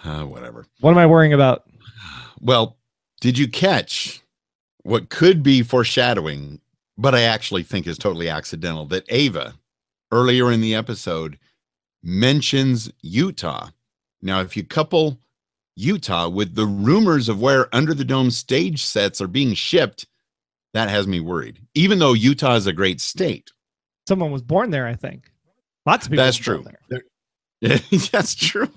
Uh, 0.03 0.23
whatever. 0.23 0.65
What 0.79 0.91
am 0.91 0.97
I 0.97 1.05
worrying 1.05 1.33
about? 1.33 1.67
Well, 2.41 2.77
did 3.21 3.37
you 3.37 3.47
catch 3.47 4.21
what 4.83 5.09
could 5.09 5.43
be 5.43 5.63
foreshadowing, 5.63 6.59
but 6.97 7.15
I 7.15 7.21
actually 7.21 7.63
think 7.63 7.87
is 7.87 7.97
totally 7.97 8.29
accidental 8.29 8.85
that 8.87 9.05
Ava 9.09 9.53
earlier 10.11 10.51
in 10.51 10.61
the 10.61 10.75
episode 10.75 11.39
mentions 12.03 12.91
Utah. 13.01 13.69
Now, 14.21 14.41
if 14.41 14.55
you 14.55 14.63
couple 14.63 15.19
Utah 15.75 16.29
with 16.29 16.55
the 16.55 16.65
rumors 16.65 17.29
of 17.29 17.41
where 17.41 17.73
Under 17.73 17.93
the 17.93 18.05
Dome 18.05 18.29
stage 18.29 18.83
sets 18.83 19.21
are 19.21 19.27
being 19.27 19.53
shipped, 19.53 20.05
that 20.73 20.89
has 20.89 21.07
me 21.07 21.19
worried. 21.19 21.59
Even 21.73 21.99
though 21.99 22.13
Utah 22.13 22.55
is 22.55 22.67
a 22.67 22.73
great 22.73 23.01
state, 23.01 23.51
Someone 24.07 24.31
was 24.31 24.41
born 24.41 24.69
there, 24.69 24.85
I 24.87 24.95
think. 24.95 25.31
Lots 25.85 26.05
of 26.05 26.11
people. 26.11 26.25
that's 26.25 26.37
true. 26.37 26.63
That's 28.11 28.35
true. 28.35 28.69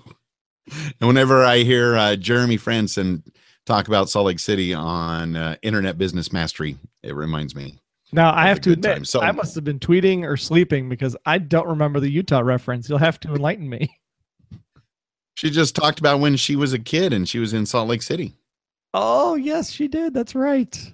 And 0.99 1.07
whenever 1.07 1.43
I 1.43 1.57
hear 1.59 1.97
uh, 1.97 2.15
Jeremy 2.15 2.57
Frandsen 2.57 3.21
talk 3.65 3.89
about 3.89 4.09
Salt 4.09 4.27
Lake 4.27 4.39
City 4.39 4.73
on 4.73 5.35
uh, 5.35 5.55
Internet 5.61 5.97
Business 5.97 6.31
Mastery, 6.31 6.77
it 7.03 7.13
reminds 7.13 7.53
me. 7.53 7.79
Now 8.13 8.33
I 8.33 8.43
Have 8.47 8.47
have 8.47 8.61
to 8.61 8.71
admit, 8.71 8.95
time. 8.95 9.05
So- 9.05 9.19
I 9.21 9.31
must 9.31 9.55
have 9.55 9.65
been 9.65 9.79
tweeting 9.79 10.23
or 10.23 10.37
sleeping 10.37 10.87
because 10.87 11.17
I 11.25 11.37
don't 11.37 11.67
remember 11.67 11.99
the 11.99 12.09
Utah 12.09 12.39
reference. 12.39 12.87
You'll 12.87 12.97
have 12.99 13.19
to 13.21 13.33
enlighten 13.33 13.69
me. 13.69 13.89
She 15.35 15.51
just 15.51 15.75
talked 15.75 15.99
about 15.99 16.19
when 16.19 16.35
she 16.35 16.55
was 16.55 16.73
a 16.73 16.79
kid 16.79 17.13
and 17.13 17.29
she 17.29 17.37
was 17.37 17.53
in 17.53 17.67
Salt 17.67 17.87
Lake 17.87 18.01
City. 18.01 18.33
Oh 18.95 19.35
yes, 19.35 19.69
she 19.69 19.87
did. 19.87 20.11
That's 20.15 20.33
right. 20.33 20.93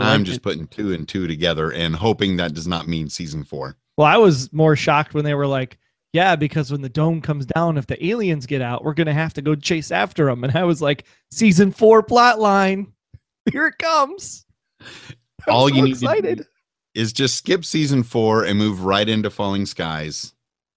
I 0.00 0.12
I'm 0.14 0.24
just 0.24 0.38
it. 0.38 0.42
putting 0.42 0.66
two 0.68 0.92
and 0.92 1.08
two 1.08 1.26
together 1.26 1.72
and 1.72 1.94
hoping 1.94 2.36
that 2.36 2.54
does 2.54 2.66
not 2.66 2.88
mean 2.88 3.08
season 3.08 3.44
four. 3.44 3.76
Well, 3.96 4.06
I 4.06 4.16
was 4.16 4.52
more 4.52 4.76
shocked 4.76 5.12
when 5.12 5.24
they 5.24 5.34
were 5.34 5.46
like, 5.46 5.78
"Yeah, 6.12 6.36
because 6.36 6.70
when 6.70 6.82
the 6.82 6.88
dome 6.88 7.20
comes 7.20 7.46
down, 7.46 7.76
if 7.76 7.86
the 7.86 8.04
aliens 8.04 8.46
get 8.46 8.62
out, 8.62 8.84
we're 8.84 8.94
gonna 8.94 9.12
have 9.12 9.34
to 9.34 9.42
go 9.42 9.54
chase 9.54 9.90
after 9.90 10.26
them." 10.26 10.44
And 10.44 10.56
I 10.56 10.64
was 10.64 10.80
like, 10.80 11.04
"Season 11.30 11.72
four 11.72 12.02
plot 12.02 12.38
line, 12.38 12.92
here 13.52 13.66
it 13.66 13.78
comes." 13.78 14.46
All 15.48 15.68
so 15.68 15.74
you 15.74 15.82
need 15.82 15.96
to 15.96 16.06
excited. 16.06 16.46
Is 16.94 17.12
just 17.12 17.36
skip 17.36 17.64
season 17.64 18.02
four 18.02 18.44
and 18.44 18.58
move 18.58 18.84
right 18.84 19.08
into 19.08 19.30
Falling 19.30 19.66
Skies. 19.66 20.34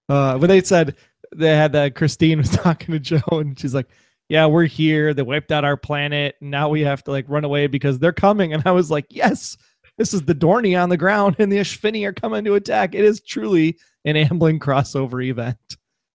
Uh, 0.07 0.37
when 0.37 0.49
they 0.49 0.61
said 0.61 0.95
they 1.35 1.49
had 1.49 1.73
that 1.73 1.95
Christine 1.95 2.37
was 2.37 2.49
talking 2.51 2.93
to 2.93 2.99
Joe, 2.99 3.21
and 3.31 3.59
she's 3.59 3.73
like, 3.73 3.87
"Yeah, 4.29 4.45
we're 4.47 4.65
here. 4.65 5.13
They 5.13 5.21
wiped 5.21 5.51
out 5.51 5.65
our 5.65 5.77
planet, 5.77 6.35
now 6.41 6.69
we 6.69 6.81
have 6.81 7.03
to 7.05 7.11
like 7.11 7.25
run 7.27 7.43
away 7.43 7.67
because 7.67 7.99
they're 7.99 8.13
coming." 8.13 8.53
And 8.53 8.63
I 8.65 8.71
was 8.71 8.91
like, 8.91 9.05
"Yes, 9.09 9.57
this 9.97 10.13
is 10.13 10.23
the 10.23 10.35
Dorney 10.35 10.81
on 10.81 10.89
the 10.89 10.97
ground, 10.97 11.35
and 11.39 11.51
the 11.51 11.57
Espheni 11.57 12.05
are 12.07 12.13
coming 12.13 12.43
to 12.45 12.55
attack. 12.55 12.95
It 12.95 13.05
is 13.05 13.21
truly 13.21 13.77
an 14.03 14.15
Amblin 14.15 14.59
crossover 14.59 15.23
event." 15.23 15.57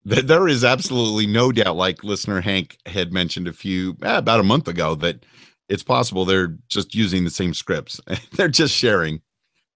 There 0.04 0.48
is 0.48 0.64
absolutely 0.64 1.26
no 1.26 1.52
doubt, 1.52 1.76
like 1.76 2.02
listener 2.02 2.40
Hank 2.40 2.78
had 2.86 3.12
mentioned 3.12 3.46
a 3.46 3.52
few, 3.52 3.96
eh, 4.02 4.16
about 4.16 4.40
a 4.40 4.44
month 4.44 4.66
ago, 4.66 4.94
that 4.94 5.26
it's 5.68 5.82
possible 5.82 6.24
they're 6.24 6.56
just 6.68 6.94
using 6.94 7.24
the 7.24 7.30
same 7.30 7.52
scripts. 7.52 8.00
they're 8.32 8.48
just 8.48 8.74
sharing. 8.74 9.20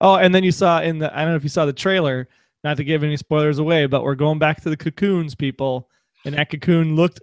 Oh, 0.00 0.16
and 0.16 0.34
then 0.34 0.42
you 0.42 0.52
saw 0.52 0.80
in 0.80 0.98
the 0.98 1.14
I 1.16 1.22
don't 1.22 1.30
know 1.30 1.36
if 1.36 1.44
you 1.44 1.48
saw 1.48 1.66
the 1.66 1.72
trailer, 1.72 2.28
not 2.64 2.76
to 2.78 2.84
give 2.84 3.04
any 3.04 3.16
spoilers 3.16 3.58
away, 3.58 3.86
but 3.86 4.02
we're 4.02 4.14
going 4.14 4.38
back 4.38 4.60
to 4.62 4.70
the 4.70 4.76
cocoons, 4.76 5.34
people. 5.34 5.88
And 6.24 6.34
that 6.34 6.50
cocoon 6.50 6.96
looked 6.96 7.20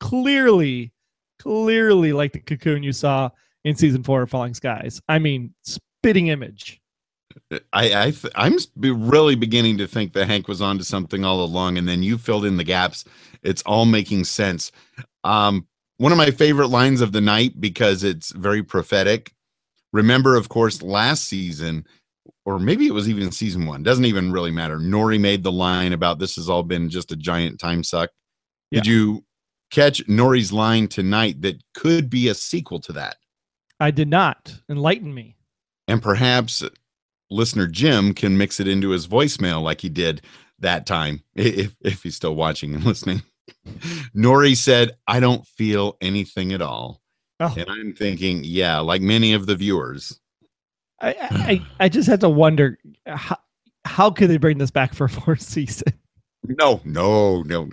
clearly, 0.00 0.92
clearly 1.38 2.12
like 2.12 2.32
the 2.32 2.40
cocoon 2.40 2.82
you 2.82 2.92
saw 2.92 3.30
in 3.64 3.76
season 3.76 4.02
four 4.02 4.22
of 4.22 4.30
Falling 4.30 4.54
Skies. 4.54 5.00
I 5.08 5.18
mean, 5.18 5.52
spitting 5.62 6.28
image. 6.28 6.80
I, 7.72 8.06
I 8.06 8.10
th- 8.12 8.32
I'm 8.34 8.56
really 8.76 9.34
beginning 9.34 9.78
to 9.78 9.86
think 9.86 10.12
that 10.14 10.26
Hank 10.26 10.48
was 10.48 10.62
onto 10.62 10.84
something 10.84 11.24
all 11.24 11.44
along, 11.44 11.76
and 11.78 11.86
then 11.86 12.02
you 12.02 12.16
filled 12.18 12.44
in 12.44 12.56
the 12.56 12.64
gaps. 12.64 13.04
It's 13.42 13.62
all 13.62 13.84
making 13.84 14.24
sense. 14.24 14.72
Um, 15.24 15.66
one 15.98 16.12
of 16.12 16.18
my 16.18 16.30
favorite 16.30 16.68
lines 16.68 17.00
of 17.00 17.12
the 17.12 17.20
night 17.20 17.60
because 17.60 18.04
it's 18.04 18.30
very 18.32 18.62
prophetic. 18.62 19.32
Remember, 19.92 20.36
of 20.36 20.48
course, 20.48 20.82
last 20.82 21.24
season, 21.24 21.86
or 22.44 22.58
maybe 22.58 22.86
it 22.86 22.94
was 22.94 23.08
even 23.08 23.32
season 23.32 23.66
one. 23.66 23.82
Doesn't 23.82 24.04
even 24.04 24.32
really 24.32 24.50
matter. 24.50 24.78
Norrie 24.78 25.18
made 25.18 25.42
the 25.42 25.52
line 25.52 25.92
about 25.92 26.18
this 26.18 26.36
has 26.36 26.48
all 26.48 26.62
been 26.62 26.88
just 26.88 27.12
a 27.12 27.16
giant 27.16 27.58
time 27.58 27.82
suck. 27.82 28.10
Did 28.72 28.86
you 28.86 29.24
catch 29.70 30.06
Norrie's 30.08 30.52
line 30.52 30.88
tonight 30.88 31.42
that 31.42 31.62
could 31.74 32.08
be 32.10 32.28
a 32.28 32.34
sequel 32.34 32.80
to 32.80 32.92
that? 32.92 33.16
I 33.80 33.90
did 33.90 34.08
not 34.08 34.60
enlighten 34.68 35.12
me. 35.14 35.36
and 35.88 36.02
perhaps 36.02 36.62
listener 37.30 37.66
Jim 37.66 38.14
can 38.14 38.38
mix 38.38 38.60
it 38.60 38.68
into 38.68 38.90
his 38.90 39.06
voicemail 39.06 39.62
like 39.62 39.80
he 39.80 39.88
did 39.88 40.22
that 40.60 40.86
time, 40.86 41.22
if, 41.34 41.76
if 41.82 42.02
he's 42.02 42.16
still 42.16 42.34
watching 42.34 42.74
and 42.74 42.84
listening. 42.84 43.22
Norrie 44.14 44.54
said, 44.54 44.96
I 45.06 45.20
don't 45.20 45.46
feel 45.46 45.96
anything 46.00 46.52
at 46.52 46.62
all. 46.62 47.00
Oh. 47.38 47.54
And 47.56 47.68
I'm 47.68 47.92
thinking, 47.92 48.42
yeah, 48.44 48.78
like 48.78 49.02
many 49.02 49.32
of 49.34 49.46
the 49.46 49.56
viewers. 49.56 50.18
I, 51.00 51.14
I 51.20 51.66
I 51.84 51.88
just 51.90 52.08
had 52.08 52.20
to 52.20 52.28
wonder 52.30 52.78
how 53.06 53.36
how 53.84 54.10
could 54.10 54.30
they 54.30 54.38
bring 54.38 54.56
this 54.56 54.70
back 54.70 54.94
for 54.94 55.04
a 55.04 55.08
fourth 55.10 55.42
season? 55.42 55.92
No, 56.48 56.80
no, 56.84 57.42
no. 57.42 57.68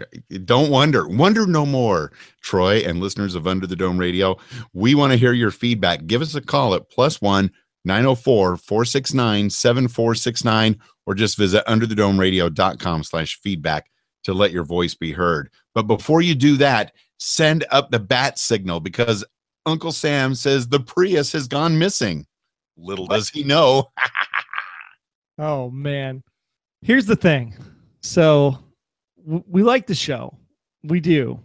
Don't 0.46 0.70
wonder. 0.70 1.08
Wonder 1.08 1.46
no 1.46 1.65
more. 1.65 2.12
Troy 2.42 2.77
and 2.77 3.00
listeners 3.00 3.36
of 3.36 3.48
Under 3.48 3.68
the 3.68 3.75
Dome 3.75 3.98
Radio, 3.98 4.38
we 4.74 4.96
want 4.96 5.12
to 5.12 5.18
hear 5.18 5.34
your 5.34 5.51
feedback. 5.51 6.06
Give 6.06 6.22
us 6.22 6.36
a 6.36 6.42
call 6.42 6.75
at 6.75 6.89
plus 6.89 7.22
one 7.22 7.51
904 7.86 8.58
469 8.58 9.50
7469 9.50 10.80
or 11.06 11.15
just 11.15 11.38
visit 11.38 11.65
underthedomeradio.com 11.65 13.03
slash 13.03 13.39
feedback 13.42 13.89
to 14.24 14.34
let 14.34 14.51
your 14.51 14.63
voice 14.63 14.96
be 14.96 15.12
heard. 15.12 15.50
But 15.74 15.84
before 15.84 16.22
you 16.22 16.36
do 16.36 16.58
that, 16.58 16.94
send 17.18 17.65
up 17.72 17.92
the 17.92 18.00
bat 18.00 18.39
signal 18.39 18.80
because 18.80 19.24
Uncle 19.65 19.92
Sam 19.92 20.36
says 20.36 20.68
the 20.68 20.80
Prius 20.80 21.32
has 21.34 21.48
gone 21.48 21.77
missing. 21.77 22.25
Little 22.77 23.08
does 23.08 23.30
he 23.30 23.44
know. 23.44 23.92
Oh 25.39 25.72
man. 25.72 26.22
Here's 26.84 27.08
the 27.08 27.15
thing. 27.15 27.56
So 28.03 28.60
w- 29.17 29.43
we 29.48 29.63
like 29.63 29.88
the 29.88 29.95
show. 29.95 30.38
We 30.83 31.00
do. 31.00 31.39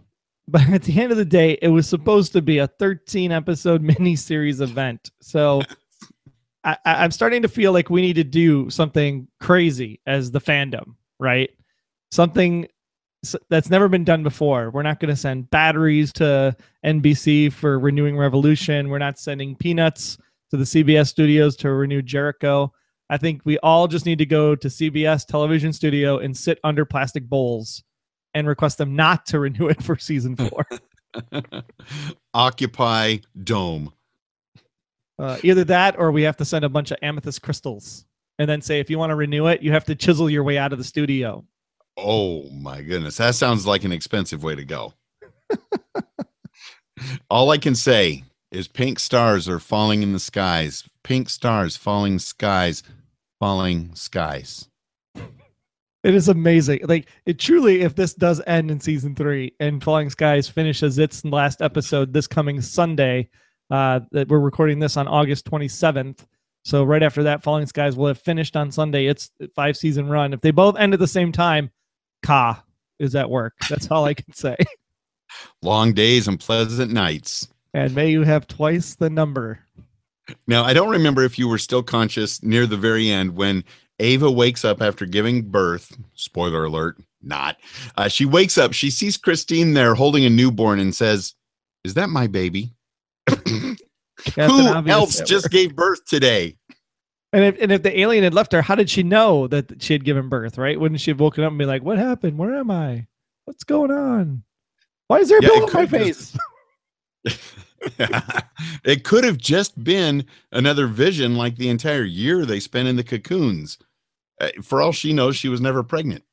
But 0.47 0.61
at 0.69 0.83
the 0.83 0.99
end 0.99 1.11
of 1.11 1.17
the 1.17 1.25
day, 1.25 1.57
it 1.61 1.69
was 1.69 1.87
supposed 1.87 2.33
to 2.33 2.41
be 2.41 2.59
a 2.59 2.67
13 2.67 3.31
episode 3.31 3.81
mini 3.99 4.15
series 4.15 4.61
event. 4.61 5.11
So 5.21 5.61
I, 6.63 6.77
I'm 6.85 7.11
starting 7.11 7.41
to 7.41 7.47
feel 7.47 7.71
like 7.71 7.89
we 7.89 8.01
need 8.01 8.15
to 8.15 8.23
do 8.23 8.69
something 8.69 9.27
crazy 9.39 10.01
as 10.05 10.31
the 10.31 10.41
fandom, 10.41 10.95
right? 11.19 11.49
Something 12.11 12.67
that's 13.49 13.69
never 13.69 13.87
been 13.87 14.05
done 14.05 14.23
before. 14.23 14.69
We're 14.71 14.83
not 14.83 14.99
going 14.99 15.09
to 15.09 15.15
send 15.15 15.49
batteries 15.49 16.13
to 16.13 16.55
NBC 16.85 17.51
for 17.51 17.77
renewing 17.77 18.17
Revolution. 18.17 18.89
We're 18.89 18.97
not 18.97 19.19
sending 19.19 19.55
peanuts 19.55 20.17
to 20.51 20.57
the 20.57 20.63
CBS 20.63 21.07
studios 21.07 21.55
to 21.57 21.71
renew 21.71 22.01
Jericho. 22.01 22.73
I 23.09 23.17
think 23.17 23.41
we 23.43 23.57
all 23.59 23.87
just 23.87 24.05
need 24.05 24.19
to 24.19 24.25
go 24.25 24.55
to 24.55 24.67
CBS 24.67 25.25
television 25.25 25.73
studio 25.73 26.19
and 26.19 26.35
sit 26.37 26.59
under 26.63 26.85
plastic 26.85 27.27
bowls 27.27 27.83
and 28.33 28.47
request 28.47 28.77
them 28.77 28.95
not 28.95 29.25
to 29.27 29.39
renew 29.39 29.67
it 29.67 29.81
for 29.81 29.97
season 29.97 30.35
four. 30.37 30.65
Occupy 32.33 33.17
Dome. 33.43 33.91
uh, 35.17 35.37
either 35.43 35.63
that 35.63 35.97
or 35.97 36.11
we 36.11 36.21
have 36.23 36.37
to 36.37 36.45
send 36.45 36.63
a 36.63 36.69
bunch 36.69 36.91
of 36.91 36.97
amethyst 37.01 37.41
crystals 37.41 38.05
and 38.37 38.49
then 38.49 38.61
say, 38.61 38.79
if 38.79 38.89
you 38.89 38.99
want 38.99 39.09
to 39.09 39.15
renew 39.15 39.47
it, 39.47 39.61
you 39.61 39.71
have 39.71 39.85
to 39.85 39.95
chisel 39.95 40.29
your 40.29 40.43
way 40.43 40.57
out 40.57 40.71
of 40.71 40.77
the 40.77 40.83
studio. 40.83 41.43
Oh 41.97 42.43
my 42.51 42.81
goodness. 42.81 43.17
That 43.17 43.35
sounds 43.35 43.65
like 43.65 43.83
an 43.83 43.91
expensive 43.91 44.43
way 44.43 44.55
to 44.55 44.63
go. 44.63 44.93
All 47.29 47.49
I 47.49 47.57
can 47.57 47.75
say 47.75 48.23
is 48.51 48.67
pink 48.67 48.99
stars 48.99 49.49
are 49.49 49.59
falling 49.59 50.03
in 50.03 50.13
the 50.13 50.19
skies. 50.19 50.87
Pink 51.03 51.29
stars, 51.29 51.75
falling 51.75 52.19
skies, 52.19 52.83
falling 53.39 53.93
skies. 53.95 54.67
It 56.03 56.15
is 56.15 56.29
amazing. 56.29 56.81
Like 56.83 57.09
it 57.25 57.39
truly, 57.39 57.81
if 57.81 57.95
this 57.95 58.13
does 58.13 58.41
end 58.47 58.71
in 58.71 58.79
season 58.79 59.15
three 59.15 59.53
and 59.59 59.83
Falling 59.83 60.09
Skies 60.09 60.47
finishes 60.47 60.97
its 60.97 61.25
last 61.25 61.61
episode 61.61 62.13
this 62.13 62.25
coming 62.25 62.61
Sunday, 62.61 63.29
uh, 63.69 63.99
that 64.11 64.29
we're 64.29 64.39
recording 64.39 64.79
this 64.79 64.95
on 64.95 65.07
August 65.07 65.45
27th. 65.51 66.25
So 66.63 66.83
right 66.83 67.03
after 67.03 67.23
that, 67.23 67.43
Falling 67.43 67.65
Skies 67.65 67.97
will 67.97 68.07
have 68.07 68.19
finished 68.19 68.55
on 68.55 68.71
Sunday. 68.71 69.07
Its 69.07 69.31
five 69.55 69.75
season 69.75 70.07
run. 70.07 70.33
If 70.33 70.41
they 70.41 70.51
both 70.51 70.77
end 70.77 70.93
at 70.93 70.99
the 70.99 71.07
same 71.07 71.33
time, 71.33 71.69
Ka 72.23 72.63
is 72.97 73.13
at 73.15 73.29
work. 73.29 73.55
That's 73.69 73.91
all 73.91 74.05
I 74.05 74.13
can 74.13 74.33
say. 74.33 74.55
Long 75.61 75.93
days 75.93 76.27
and 76.27 76.39
pleasant 76.39 76.91
nights. 76.91 77.47
And 77.73 77.93
may 77.93 78.09
you 78.09 78.23
have 78.23 78.47
twice 78.47 78.95
the 78.95 79.09
number. 79.09 79.59
Now, 80.47 80.63
I 80.63 80.73
don't 80.73 80.89
remember 80.89 81.23
if 81.23 81.37
you 81.39 81.47
were 81.47 81.57
still 81.57 81.83
conscious 81.83 82.41
near 82.43 82.65
the 82.65 82.77
very 82.77 83.09
end 83.09 83.35
when 83.35 83.63
Ava 83.99 84.29
wakes 84.31 84.63
up 84.63 84.81
after 84.81 85.05
giving 85.05 85.43
birth. 85.43 85.97
Spoiler 86.13 86.65
alert, 86.65 86.97
not. 87.21 87.57
Uh, 87.97 88.07
she 88.07 88.25
wakes 88.25 88.57
up, 88.57 88.73
she 88.73 88.89
sees 88.89 89.17
Christine 89.17 89.73
there 89.73 89.95
holding 89.95 90.25
a 90.25 90.29
newborn 90.29 90.79
and 90.79 90.93
says, 90.95 91.35
Is 91.83 91.95
that 91.95 92.09
my 92.09 92.27
baby? 92.27 92.73
Who 94.35 94.87
else 94.87 95.21
just 95.21 95.49
gave 95.49 95.75
birth 95.75 96.05
today? 96.05 96.57
And 97.31 97.43
if 97.43 97.61
and 97.61 97.71
if 97.71 97.83
the 97.83 97.99
alien 97.99 98.23
had 98.23 98.33
left 98.33 98.51
her, 98.53 98.61
how 98.61 98.75
did 98.75 98.89
she 98.89 99.03
know 99.03 99.47
that 99.47 99.83
she 99.83 99.93
had 99.93 100.03
given 100.03 100.29
birth? 100.29 100.57
Right? 100.57 100.79
Wouldn't 100.79 100.99
she 100.99 101.11
have 101.11 101.19
woken 101.19 101.43
up 101.43 101.51
and 101.51 101.59
be 101.59 101.65
like, 101.65 101.83
"What 101.83 101.99
happened? 101.99 102.39
Where 102.39 102.55
am 102.55 102.71
I? 102.71 103.05
What's 103.45 103.63
going 103.63 103.91
on? 103.91 104.43
Why 105.07 105.19
is 105.19 105.29
there 105.29 105.37
a 105.37 105.43
Yeah, 105.43 105.49
bill 105.49 105.65
on 105.65 105.73
my 105.73 105.85
face?" 105.85 106.35
it 108.83 109.03
could 109.03 109.23
have 109.23 109.37
just 109.37 109.83
been 109.83 110.25
another 110.51 110.87
vision 110.87 111.35
like 111.35 111.55
the 111.55 111.69
entire 111.69 112.03
year 112.03 112.45
they 112.45 112.59
spent 112.59 112.87
in 112.87 112.95
the 112.95 113.03
cocoons. 113.03 113.77
Uh, 114.39 114.49
for 114.61 114.81
all 114.81 114.91
she 114.91 115.13
knows, 115.13 115.35
she 115.35 115.49
was 115.49 115.61
never 115.61 115.83
pregnant. 115.83 116.23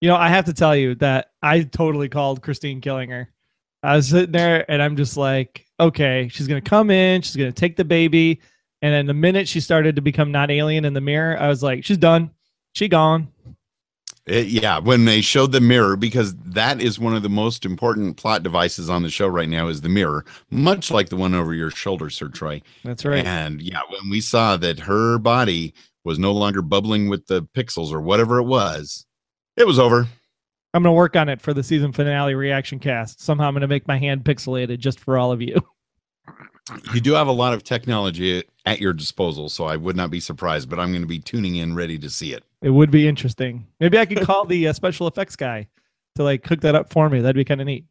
You 0.00 0.08
know, 0.08 0.16
I 0.16 0.28
have 0.28 0.44
to 0.46 0.52
tell 0.52 0.76
you 0.76 0.94
that 0.96 1.32
I 1.42 1.62
totally 1.62 2.08
called 2.08 2.42
Christine 2.42 2.80
killing 2.80 3.10
her. 3.10 3.30
I 3.82 3.96
was 3.96 4.08
sitting 4.08 4.32
there 4.32 4.70
and 4.70 4.82
I'm 4.82 4.96
just 4.96 5.16
like, 5.16 5.66
okay, 5.78 6.28
she's 6.28 6.46
gonna 6.46 6.60
come 6.60 6.90
in, 6.90 7.22
she's 7.22 7.36
gonna 7.36 7.52
take 7.52 7.76
the 7.76 7.84
baby, 7.84 8.40
and 8.82 8.92
then 8.92 9.06
the 9.06 9.14
minute 9.14 9.48
she 9.48 9.60
started 9.60 9.96
to 9.96 10.02
become 10.02 10.32
not 10.32 10.50
alien 10.50 10.84
in 10.84 10.92
the 10.92 11.00
mirror, 11.00 11.38
I 11.38 11.48
was 11.48 11.62
like, 11.62 11.84
she's 11.84 11.98
done, 11.98 12.30
she 12.72 12.88
gone. 12.88 13.28
It- 14.26 14.48
yeah, 14.48 14.78
when 14.78 15.04
they 15.04 15.20
showed 15.20 15.52
the 15.52 15.60
mirror, 15.60 15.96
because 15.96 16.34
that 16.36 16.80
is 16.80 16.98
one 16.98 17.14
of 17.14 17.22
the 17.22 17.28
most 17.28 17.64
important 17.64 18.16
plot 18.16 18.42
devices 18.42 18.90
on 18.90 19.02
the 19.02 19.10
show 19.10 19.28
right 19.28 19.48
now 19.48 19.68
is 19.68 19.80
the 19.80 19.88
mirror, 19.88 20.24
much 20.50 20.90
like 20.90 21.08
the 21.08 21.16
one 21.16 21.34
over 21.34 21.54
your 21.54 21.70
shoulder, 21.70 22.10
Sir 22.10 22.28
Troy. 22.28 22.60
That's 22.84 23.04
right. 23.04 23.24
And 23.24 23.62
yeah, 23.62 23.80
when 23.88 24.10
we 24.10 24.20
saw 24.20 24.56
that 24.56 24.80
her 24.80 25.18
body 25.18 25.74
was 26.04 26.18
no 26.18 26.32
longer 26.32 26.62
bubbling 26.62 27.08
with 27.08 27.26
the 27.26 27.42
pixels 27.56 27.92
or 27.92 28.00
whatever 28.00 28.38
it 28.38 28.44
was, 28.44 29.06
it 29.56 29.66
was 29.66 29.78
over. 29.78 30.08
I'm 30.74 30.82
gonna 30.82 30.92
work 30.92 31.16
on 31.16 31.28
it 31.28 31.40
for 31.40 31.54
the 31.54 31.62
season 31.62 31.92
finale 31.92 32.34
reaction 32.34 32.78
cast. 32.78 33.20
Somehow 33.22 33.46
I'm 33.48 33.54
gonna 33.54 33.66
make 33.66 33.88
my 33.88 33.96
hand 33.98 34.24
pixelated 34.24 34.78
just 34.78 35.00
for 35.00 35.16
all 35.16 35.32
of 35.32 35.40
you. 35.40 35.56
You 36.92 37.00
do 37.00 37.12
have 37.12 37.28
a 37.28 37.32
lot 37.32 37.52
of 37.52 37.62
technology 37.62 38.42
at 38.64 38.80
your 38.80 38.92
disposal, 38.92 39.48
so 39.48 39.64
I 39.66 39.76
would 39.76 39.94
not 39.94 40.10
be 40.10 40.18
surprised, 40.18 40.68
but 40.68 40.80
I'm 40.80 40.90
going 40.90 41.02
to 41.02 41.08
be 41.08 41.20
tuning 41.20 41.56
in 41.56 41.76
ready 41.76 41.98
to 41.98 42.10
see 42.10 42.32
it. 42.32 42.42
It 42.62 42.70
would 42.70 42.90
be 42.90 43.06
interesting. 43.06 43.66
Maybe 43.78 43.98
I 43.98 44.06
could 44.06 44.22
call 44.22 44.44
the 44.44 44.68
uh, 44.68 44.72
special 44.72 45.06
effects 45.06 45.36
guy 45.36 45.68
to 46.16 46.24
like 46.24 46.44
hook 46.46 46.62
that 46.62 46.74
up 46.74 46.92
for 46.92 47.08
me. 47.08 47.20
That'd 47.20 47.36
be 47.36 47.44
kind 47.44 47.60
of 47.60 47.66
neat. 47.66 47.84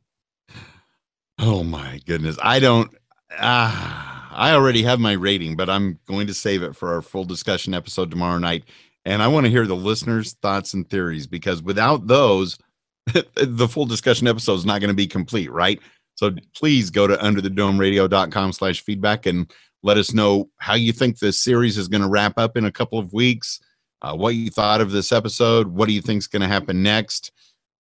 Oh 1.40 1.64
my 1.64 2.00
goodness. 2.06 2.38
I 2.42 2.60
don't 2.60 2.94
ah 3.40 4.30
I 4.36 4.52
already 4.52 4.84
have 4.84 5.00
my 5.00 5.14
rating, 5.14 5.56
but 5.56 5.70
I'm 5.70 5.98
going 6.08 6.28
to 6.28 6.34
save 6.34 6.62
it 6.62 6.76
for 6.76 6.94
our 6.94 7.02
full 7.02 7.24
discussion 7.24 7.74
episode 7.74 8.12
tomorrow 8.12 8.38
night. 8.38 8.66
And 9.06 9.24
I 9.24 9.28
want 9.28 9.46
to 9.46 9.50
hear 9.50 9.66
the 9.66 9.76
listeners' 9.76 10.34
thoughts 10.42 10.74
and 10.74 10.90
theories 10.90 11.26
because 11.26 11.62
without 11.62 12.08
those, 12.08 12.58
the 13.36 13.68
full 13.68 13.86
discussion 13.86 14.28
episode 14.28 14.56
is 14.56 14.66
not 14.66 14.82
going 14.82 14.90
to 14.90 14.96
be 14.96 15.08
complete, 15.08 15.52
right? 15.52 15.80
So 16.16 16.32
please 16.56 16.90
go 16.90 17.08
to 17.08 17.16
underthedomeradio.com 17.18 18.54
slash 18.54 18.82
feedback 18.82 19.26
and 19.26 19.52
let 19.84 19.98
us 19.98 20.14
know 20.14 20.50
how 20.58 20.74
you 20.74 20.92
think 20.92 21.20
this 21.20 21.40
series 21.40 21.78
is 21.78 21.88
going 21.88 22.02
to 22.02 22.10
wrap 22.10 22.38
up 22.38 22.58
in 22.58 22.66
a 22.66 22.72
couple 22.72 22.98
of 22.98 23.14
weeks. 23.14 23.60
Uh, 24.02 24.16
what 24.16 24.36
you 24.36 24.50
thought 24.50 24.82
of 24.82 24.92
this 24.92 25.12
episode. 25.12 25.68
What 25.68 25.88
do 25.88 25.94
you 25.94 26.02
think 26.02 26.20
is 26.20 26.28
going 26.28 26.42
to 26.42 26.48
happen 26.48 26.82
next? 26.82 27.32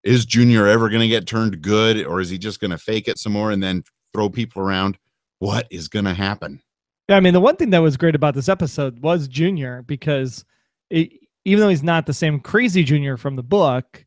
Is 0.03 0.25
Junior 0.25 0.67
ever 0.67 0.89
going 0.89 1.01
to 1.01 1.07
get 1.07 1.27
turned 1.27 1.61
good 1.61 2.05
or 2.05 2.21
is 2.21 2.29
he 2.29 2.37
just 2.37 2.59
going 2.59 2.71
to 2.71 2.77
fake 2.77 3.07
it 3.07 3.17
some 3.17 3.33
more 3.33 3.51
and 3.51 3.61
then 3.61 3.83
throw 4.13 4.29
people 4.29 4.61
around? 4.61 4.97
What 5.39 5.67
is 5.71 5.87
going 5.87 6.05
to 6.05 6.13
happen? 6.13 6.61
Yeah, 7.09 7.17
I 7.17 7.19
mean, 7.19 7.33
the 7.33 7.41
one 7.41 7.55
thing 7.55 7.69
that 7.71 7.79
was 7.79 7.97
great 7.97 8.15
about 8.15 8.33
this 8.33 8.49
episode 8.49 8.99
was 9.01 9.27
Junior 9.27 9.83
because 9.83 10.45
it, 10.89 11.11
even 11.43 11.61
though 11.61 11.69
he's 11.69 11.83
not 11.83 12.05
the 12.05 12.13
same 12.13 12.39
crazy 12.39 12.83
Junior 12.83 13.17
from 13.17 13.35
the 13.35 13.43
book, 13.43 14.05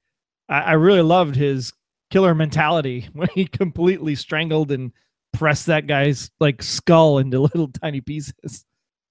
I, 0.48 0.60
I 0.60 0.72
really 0.72 1.02
loved 1.02 1.36
his 1.36 1.72
killer 2.10 2.34
mentality 2.34 3.08
when 3.12 3.28
he 3.34 3.46
completely 3.46 4.14
strangled 4.14 4.70
and 4.70 4.92
pressed 5.32 5.66
that 5.66 5.86
guy's 5.86 6.30
like 6.40 6.62
skull 6.62 7.18
into 7.18 7.40
little 7.40 7.68
tiny 7.68 8.00
pieces. 8.00 8.64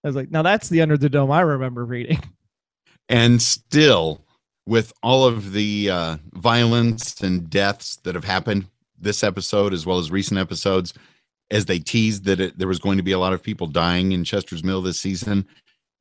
I 0.04 0.08
was 0.08 0.16
like, 0.16 0.32
now 0.32 0.42
that's 0.42 0.70
the 0.70 0.82
Under 0.82 0.98
the 0.98 1.10
Dome 1.10 1.32
I 1.32 1.42
remember 1.42 1.86
reading. 1.86 2.22
And 3.10 3.42
still, 3.42 4.26
with 4.66 4.92
all 5.02 5.24
of 5.24 5.54
the 5.54 5.90
uh, 5.90 6.18
violence 6.34 7.22
and 7.22 7.50
deaths 7.50 7.96
that 8.04 8.16
have 8.16 8.26
happened 8.26 8.68
this 9.00 9.24
episode, 9.24 9.74
as 9.74 9.86
well 9.86 9.98
as 9.98 10.12
recent 10.12 10.38
episodes, 10.38 10.94
as 11.50 11.66
they 11.66 11.80
teased 11.80 12.26
that 12.26 12.42
it, 12.42 12.60
there 12.60 12.68
was 12.68 12.80
going 12.80 12.98
to 12.98 13.04
be 13.04 13.14
a 13.14 13.20
lot 13.20 13.32
of 13.32 13.42
people 13.42 13.66
dying 13.66 14.12
in 14.12 14.26
Chester's 14.26 14.62
Mill 14.62 14.82
this 14.82 15.00
season, 15.00 15.48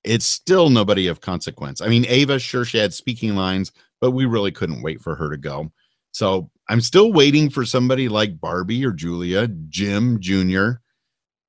it's 0.02 0.26
still 0.26 0.68
nobody 0.68 1.06
of 1.06 1.20
consequence. 1.20 1.80
I 1.80 1.88
mean, 1.88 2.06
Ava, 2.08 2.38
sure, 2.38 2.64
she 2.64 2.78
had 2.78 2.92
speaking 2.92 3.36
lines, 3.36 3.70
but 4.00 4.10
we 4.10 4.24
really 4.24 4.52
couldn't 4.52 4.82
wait 4.82 5.00
for 5.00 5.14
her 5.14 5.30
to 5.30 5.36
go. 5.36 5.70
So 6.16 6.50
I'm 6.70 6.80
still 6.80 7.12
waiting 7.12 7.50
for 7.50 7.66
somebody 7.66 8.08
like 8.08 8.40
Barbie 8.40 8.86
or 8.86 8.92
Julia, 8.92 9.48
Jim 9.68 10.18
Jr., 10.18 10.80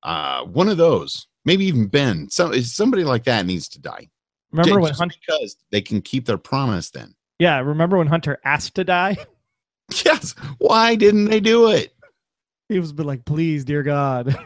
uh, 0.02 0.44
one 0.44 0.68
of 0.68 0.76
those, 0.76 1.26
maybe 1.46 1.64
even 1.64 1.86
Ben. 1.86 2.28
So 2.28 2.52
somebody 2.60 3.02
like 3.02 3.24
that 3.24 3.46
needs 3.46 3.66
to 3.70 3.80
die. 3.80 4.10
Remember 4.52 4.74
J- 4.74 4.82
when 4.82 4.92
Hunter? 4.92 5.16
because 5.26 5.56
they 5.70 5.80
can 5.80 6.02
keep 6.02 6.26
their 6.26 6.36
promise 6.36 6.90
then. 6.90 7.14
Yeah, 7.38 7.60
remember 7.60 7.96
when 7.96 8.08
Hunter 8.08 8.40
asked 8.44 8.74
to 8.74 8.84
die? 8.84 9.16
Yes. 10.04 10.34
Why 10.58 10.96
didn't 10.96 11.30
they 11.30 11.40
do 11.40 11.70
it? 11.70 11.94
He 12.68 12.78
was 12.78 12.92
been 12.92 13.06
like, 13.06 13.24
"Please, 13.24 13.64
dear 13.64 13.82
God." 13.82 14.36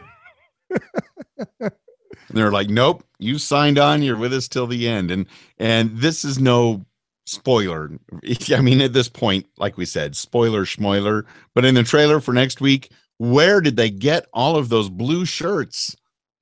And 0.69 1.71
they're 2.29 2.49
like, 2.49 2.69
nope, 2.69 3.03
you 3.19 3.37
signed 3.37 3.77
on. 3.77 4.01
You're 4.01 4.15
with 4.15 4.33
us 4.33 4.47
till 4.47 4.67
the 4.67 4.87
end. 4.87 5.11
And 5.11 5.25
and 5.59 5.97
this 5.97 6.23
is 6.23 6.39
no 6.39 6.85
spoiler. 7.25 7.91
I 8.51 8.61
mean, 8.61 8.81
at 8.81 8.93
this 8.93 9.09
point, 9.09 9.45
like 9.57 9.77
we 9.77 9.85
said, 9.85 10.15
spoiler 10.15 10.65
schmoiler. 10.65 11.23
But 11.55 11.65
in 11.65 11.75
the 11.75 11.83
trailer 11.83 12.19
for 12.19 12.33
next 12.33 12.61
week, 12.61 12.91
where 13.17 13.61
did 13.61 13.77
they 13.77 13.89
get 13.89 14.25
all 14.33 14.55
of 14.57 14.69
those 14.69 14.89
blue 14.89 15.25
shirts? 15.25 15.95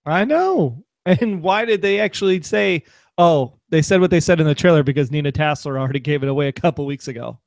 I 0.05 0.25
know. 0.25 0.83
And 1.05 1.41
why 1.41 1.65
did 1.65 1.81
they 1.81 1.99
actually 1.99 2.41
say, 2.43 2.83
"Oh, 3.17 3.57
they 3.69 3.81
said 3.81 4.01
what 4.01 4.11
they 4.11 4.19
said 4.19 4.39
in 4.39 4.45
the 4.45 4.53
trailer 4.55 4.83
because 4.83 5.09
Nina 5.11 5.31
Tassler 5.31 5.79
already 5.79 5.99
gave 5.99 6.21
it 6.23 6.29
away 6.29 6.47
a 6.47 6.51
couple 6.53 6.85
weeks 6.85 7.07
ago." 7.07 7.39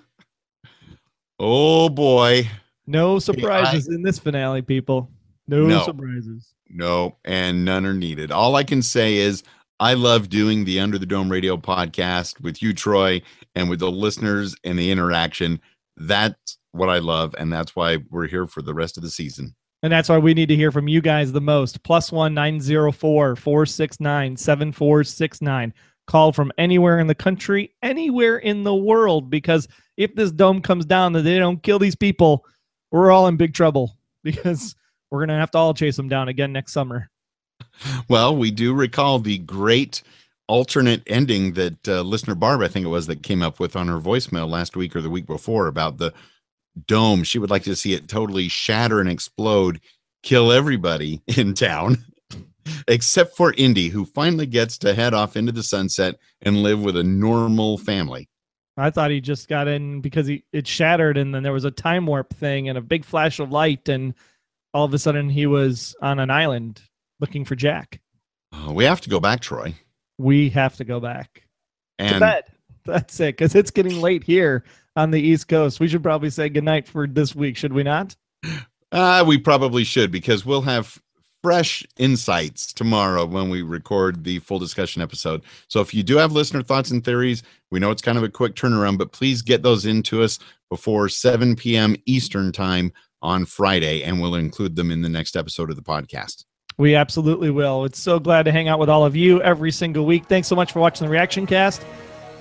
Oh 1.39 1.89
boy. 1.89 2.47
No 2.87 3.19
surprises 3.19 3.89
in 3.89 4.03
this 4.03 4.19
finale, 4.19 4.63
people. 4.63 5.11
No, 5.49 5.67
No. 5.67 5.83
surprises. 5.85 6.53
No, 6.69 7.17
and 7.25 7.65
none 7.65 7.87
are 7.87 7.95
needed. 7.95 8.31
All 8.31 8.57
I 8.57 8.63
can 8.65 8.83
say 8.83 9.17
is 9.17 9.43
I 9.81 9.95
love 9.95 10.29
doing 10.29 10.67
the 10.67 10.79
Under 10.79 10.99
the 10.99 11.07
Dome 11.07 11.31
Radio 11.31 11.57
podcast 11.57 12.39
with 12.43 12.61
you, 12.61 12.75
Troy, 12.75 13.23
and 13.55 13.71
with 13.71 13.79
the 13.79 13.91
listeners 13.91 14.55
and 14.63 14.79
the 14.79 14.91
interaction. 14.91 15.59
That's 15.97 16.59
what 16.73 16.91
I 16.91 16.99
love, 16.99 17.35
and 17.39 17.51
that's 17.51 17.75
why 17.75 17.97
we're 18.11 18.27
here 18.27 18.47
for 18.47 18.61
the 18.61 18.75
rest 18.75 18.99
of 18.99 19.03
the 19.03 19.11
season. 19.11 19.55
And 19.83 19.91
that's 19.91 20.11
why 20.11 20.19
we 20.19 20.35
need 20.35 20.51
to 20.51 20.55
hear 20.55 20.71
from 20.71 20.87
you 20.87 21.01
guys 21.01 21.33
the 21.33 21.41
most. 21.41 21.83
Plus 21.83 22.13
one 22.13 22.35
nine 22.35 22.61
zero 22.61 22.93
four 22.93 23.35
four 23.37 23.65
six 23.65 23.99
nine 24.01 24.37
seven 24.37 24.71
four 24.71 25.03
six 25.03 25.41
nine. 25.41 25.73
Call 26.07 26.31
from 26.35 26.53
anywhere 26.59 26.99
in 26.99 27.07
the 27.07 27.15
country, 27.15 27.75
anywhere 27.83 28.37
in 28.37 28.65
the 28.65 28.75
world, 28.75 29.31
because 29.31 29.67
if 29.97 30.15
this 30.15 30.31
dome 30.31 30.61
comes 30.61 30.85
down 30.85 31.17
and 31.17 31.27
they 31.27 31.39
don't 31.39 31.63
kill 31.63 31.79
these 31.79 31.97
people, 31.97 32.45
we're 32.91 33.11
all 33.11 33.29
in 33.29 33.39
big 33.39 33.55
trouble 33.55 33.97
because 34.23 34.75
we're 35.11 35.21
gonna 35.21 35.41
have 35.41 35.53
to 35.53 35.59
all 35.59 35.73
chase 35.73 35.97
them 35.97 36.11
down 36.11 36.29
again 36.29 36.53
next 36.53 36.75
summer. 36.75 37.11
Well, 38.09 38.37
we 38.37 38.51
do 38.51 38.75
recall 38.75 39.19
the 39.19 39.39
great 39.39 40.03
alternate 40.49 41.03
ending 41.07 41.53
that 41.55 41.89
uh, 41.89 42.03
listener 42.03 42.35
Barb, 42.35 42.61
I 42.61 42.69
think 42.69 42.85
it 42.85 42.91
was, 42.91 43.07
that 43.07 43.23
came 43.23 43.43
up 43.43 43.61
with 43.61 43.77
on 43.77 43.89
her 43.89 44.01
voicemail 44.01 44.49
last 44.49 44.77
week 44.77 44.97
or 44.97 45.01
the 45.01 45.11
week 45.11 45.27
before 45.27 45.67
about 45.67 45.99
the 45.99 46.13
dome. 46.87 47.23
She 47.23 47.39
would 47.39 47.51
like 47.51 47.63
to 47.65 47.77
see 47.77 47.95
it 47.95 48.09
totally 48.09 48.49
shatter 48.49 49.01
and 49.01 49.09
explode, 49.09 49.81
kill 50.23 50.53
everybody 50.53 51.23
in 51.37 51.55
town, 51.55 52.05
except 52.89 53.37
for 53.37 53.55
Indy, 53.57 53.89
who 53.89 54.05
finally 54.05 54.47
gets 54.47 54.77
to 54.79 54.95
head 54.95 55.15
off 55.15 55.37
into 55.37 55.53
the 55.53 55.63
sunset 55.63 56.17
and 56.43 56.63
live 56.63 56.83
with 56.83 56.97
a 56.97 57.05
normal 57.05 57.79
family. 57.79 58.29
I 58.77 58.91
thought 58.91 59.11
he 59.11 59.21
just 59.21 59.49
got 59.49 59.69
in 59.69 60.01
because 60.01 60.27
he 60.27 60.45
it 60.53 60.67
shattered 60.67 61.19
and 61.19 61.35
then 61.35 61.43
there 61.43 61.53
was 61.53 61.65
a 61.65 61.71
time 61.71 62.07
warp 62.07 62.33
thing 62.33 62.69
and 62.69 62.79
a 62.79 62.83
big 62.83 63.05
flash 63.05 63.39
of 63.39 63.53
light 63.53 63.89
and 63.89 64.15
all 64.73 64.85
of 64.85 64.95
a 64.95 64.99
sudden 64.99 65.29
he 65.29 65.47
was 65.47 65.95
on 66.01 66.19
an 66.19 66.31
island 66.31 66.81
looking 67.21 67.45
for 67.45 67.55
Jack. 67.55 68.01
Uh, 68.53 68.73
we 68.73 68.85
have 68.85 69.01
to 69.03 69.11
go 69.11 69.21
back, 69.21 69.41
Troy. 69.41 69.75
We 70.19 70.51
have 70.51 70.77
to 70.77 70.85
go 70.85 71.01
back 71.01 71.47
to 71.99 72.19
bed. 72.19 72.45
That's 72.85 73.21
it 73.21 73.37
because 73.37 73.55
it's 73.55 73.71
getting 73.71 74.01
late 74.01 74.25
here 74.25 74.65
on 74.97 75.11
the 75.11 75.21
East 75.21 75.49
Coast. 75.49 75.81
We 75.81 75.89
should 75.89 76.03
probably 76.03 76.31
say 76.31 76.49
goodnight 76.49 76.89
for 76.89 77.07
this 77.07 77.35
week, 77.35 77.57
should 77.57 77.73
we 77.73 77.83
not? 77.83 78.17
Uh, 78.93 79.25
we 79.27 79.39
probably 79.39 79.85
should 79.85 80.11
because 80.11 80.45
we'll 80.45 80.63
have 80.63 81.01
fresh 81.43 81.87
insights 81.97 82.73
tomorrow 82.73 83.25
when 83.25 83.49
we 83.49 83.63
record 83.63 84.25
the 84.25 84.39
full 84.41 84.59
discussion 84.59 85.01
episode. 85.01 85.43
So 85.69 85.81
if 85.81 85.95
you 85.95 86.03
do 86.03 86.17
have 86.17 86.33
listener 86.33 86.63
thoughts 86.63 86.91
and 86.91 87.05
theories, 87.05 87.43
we 87.71 87.81
know 87.81 87.91
it's 87.91 88.03
kind 88.03 88.19
of 88.19 88.25
a 88.25 88.29
quick 88.29 88.55
turnaround, 88.55 88.99
but 88.99 89.13
please 89.13 89.43
get 89.43 89.63
those 89.63 89.87
into 89.87 90.23
us 90.23 90.39
before 90.69 91.09
7 91.09 91.57
p.m. 91.57 91.97
Eastern 92.07 92.53
time 92.53 92.93
on 93.23 93.45
Friday, 93.45 94.03
and 94.03 94.21
we'll 94.21 94.35
include 94.35 94.77
them 94.77 94.91
in 94.91 95.03
the 95.03 95.09
next 95.09 95.37
episode 95.37 95.71
of 95.71 95.77
the 95.77 95.83
podcast. 95.83 96.45
We 96.81 96.95
absolutely 96.95 97.51
will. 97.51 97.85
It's 97.85 97.99
so 98.01 98.19
glad 98.19 98.45
to 98.45 98.53
hang 98.53 98.67
out 98.69 98.79
with 98.79 98.89
all 98.89 99.05
of 99.05 99.15
you 99.15 99.43
every 99.43 99.71
single 99.71 100.07
week. 100.07 100.25
Thanks 100.27 100.49
so 100.49 100.57
much 100.57 100.73
for 100.73 100.81
watching 100.81 101.07
the 101.07 101.11
reaction 101.11 101.47
cast. 101.47 101.85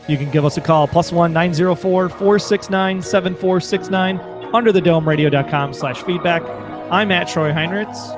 You 0.08 0.16
can 0.16 0.32
give 0.32 0.46
us 0.46 0.56
a 0.56 0.62
call, 0.62 0.88
plus 0.88 1.12
one 1.12 1.34
nine 1.34 1.54
zero 1.54 1.76
four 1.76 2.08
four 2.08 2.40
six 2.40 2.70
nine 2.70 3.02
seven 3.02 3.36
four 3.36 3.60
six 3.60 3.90
nine 3.90 4.18
under 4.54 4.72
the 4.72 4.82
domeradio.com 4.82 5.74
slash 5.74 6.02
feedback. 6.04 6.42
I'm 6.90 7.12
at 7.12 7.28
Troy 7.28 7.52
Heinrichs, 7.52 8.18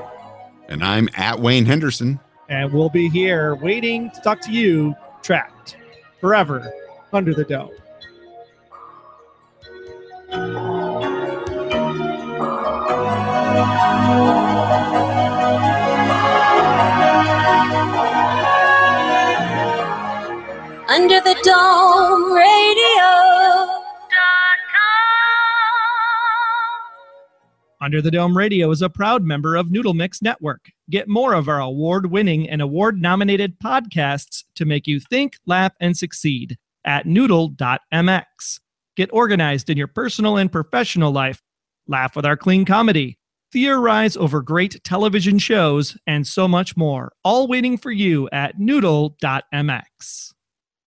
And 0.69 0.83
I'm 0.83 1.09
at 1.15 1.39
Wayne 1.39 1.65
Henderson. 1.65 2.19
and 2.49 2.71
we'll 2.71 2.89
be 2.91 3.09
here 3.09 3.55
waiting 3.55 4.11
to 4.11 4.21
talk 4.21 4.41
to 4.41 4.51
you, 4.51 4.93
trapped 5.23 5.75
forever 6.19 6.71
under 7.11 7.33
the 7.33 7.43
dome. 7.45 7.71
Under 20.91 21.21
the 21.21 21.39
Dome 21.41 22.33
Radio. 22.33 23.81
Under 27.79 28.01
the 28.01 28.11
Dome 28.11 28.35
Radio 28.35 28.69
is 28.71 28.81
a 28.81 28.89
proud 28.89 29.23
member 29.23 29.55
of 29.55 29.71
Noodle 29.71 29.93
Mix 29.93 30.21
Network. 30.21 30.69
Get 30.89 31.07
more 31.07 31.33
of 31.33 31.47
our 31.47 31.61
award 31.61 32.11
winning 32.11 32.49
and 32.49 32.61
award 32.61 33.01
nominated 33.01 33.57
podcasts 33.61 34.43
to 34.55 34.65
make 34.65 34.85
you 34.85 34.99
think, 34.99 35.37
laugh, 35.45 35.71
and 35.79 35.95
succeed 35.95 36.57
at 36.83 37.05
noodle.mx. 37.05 38.59
Get 38.97 39.09
organized 39.13 39.69
in 39.69 39.77
your 39.77 39.87
personal 39.87 40.35
and 40.35 40.51
professional 40.51 41.13
life. 41.13 41.41
Laugh 41.87 42.17
with 42.17 42.25
our 42.25 42.35
clean 42.35 42.65
comedy. 42.65 43.17
Theorize 43.53 44.17
over 44.17 44.41
great 44.41 44.83
television 44.83 45.39
shows 45.39 45.95
and 46.05 46.27
so 46.27 46.49
much 46.49 46.75
more. 46.75 47.13
All 47.23 47.47
waiting 47.47 47.77
for 47.77 47.91
you 47.91 48.27
at 48.33 48.59
noodle.mx. 48.59 50.33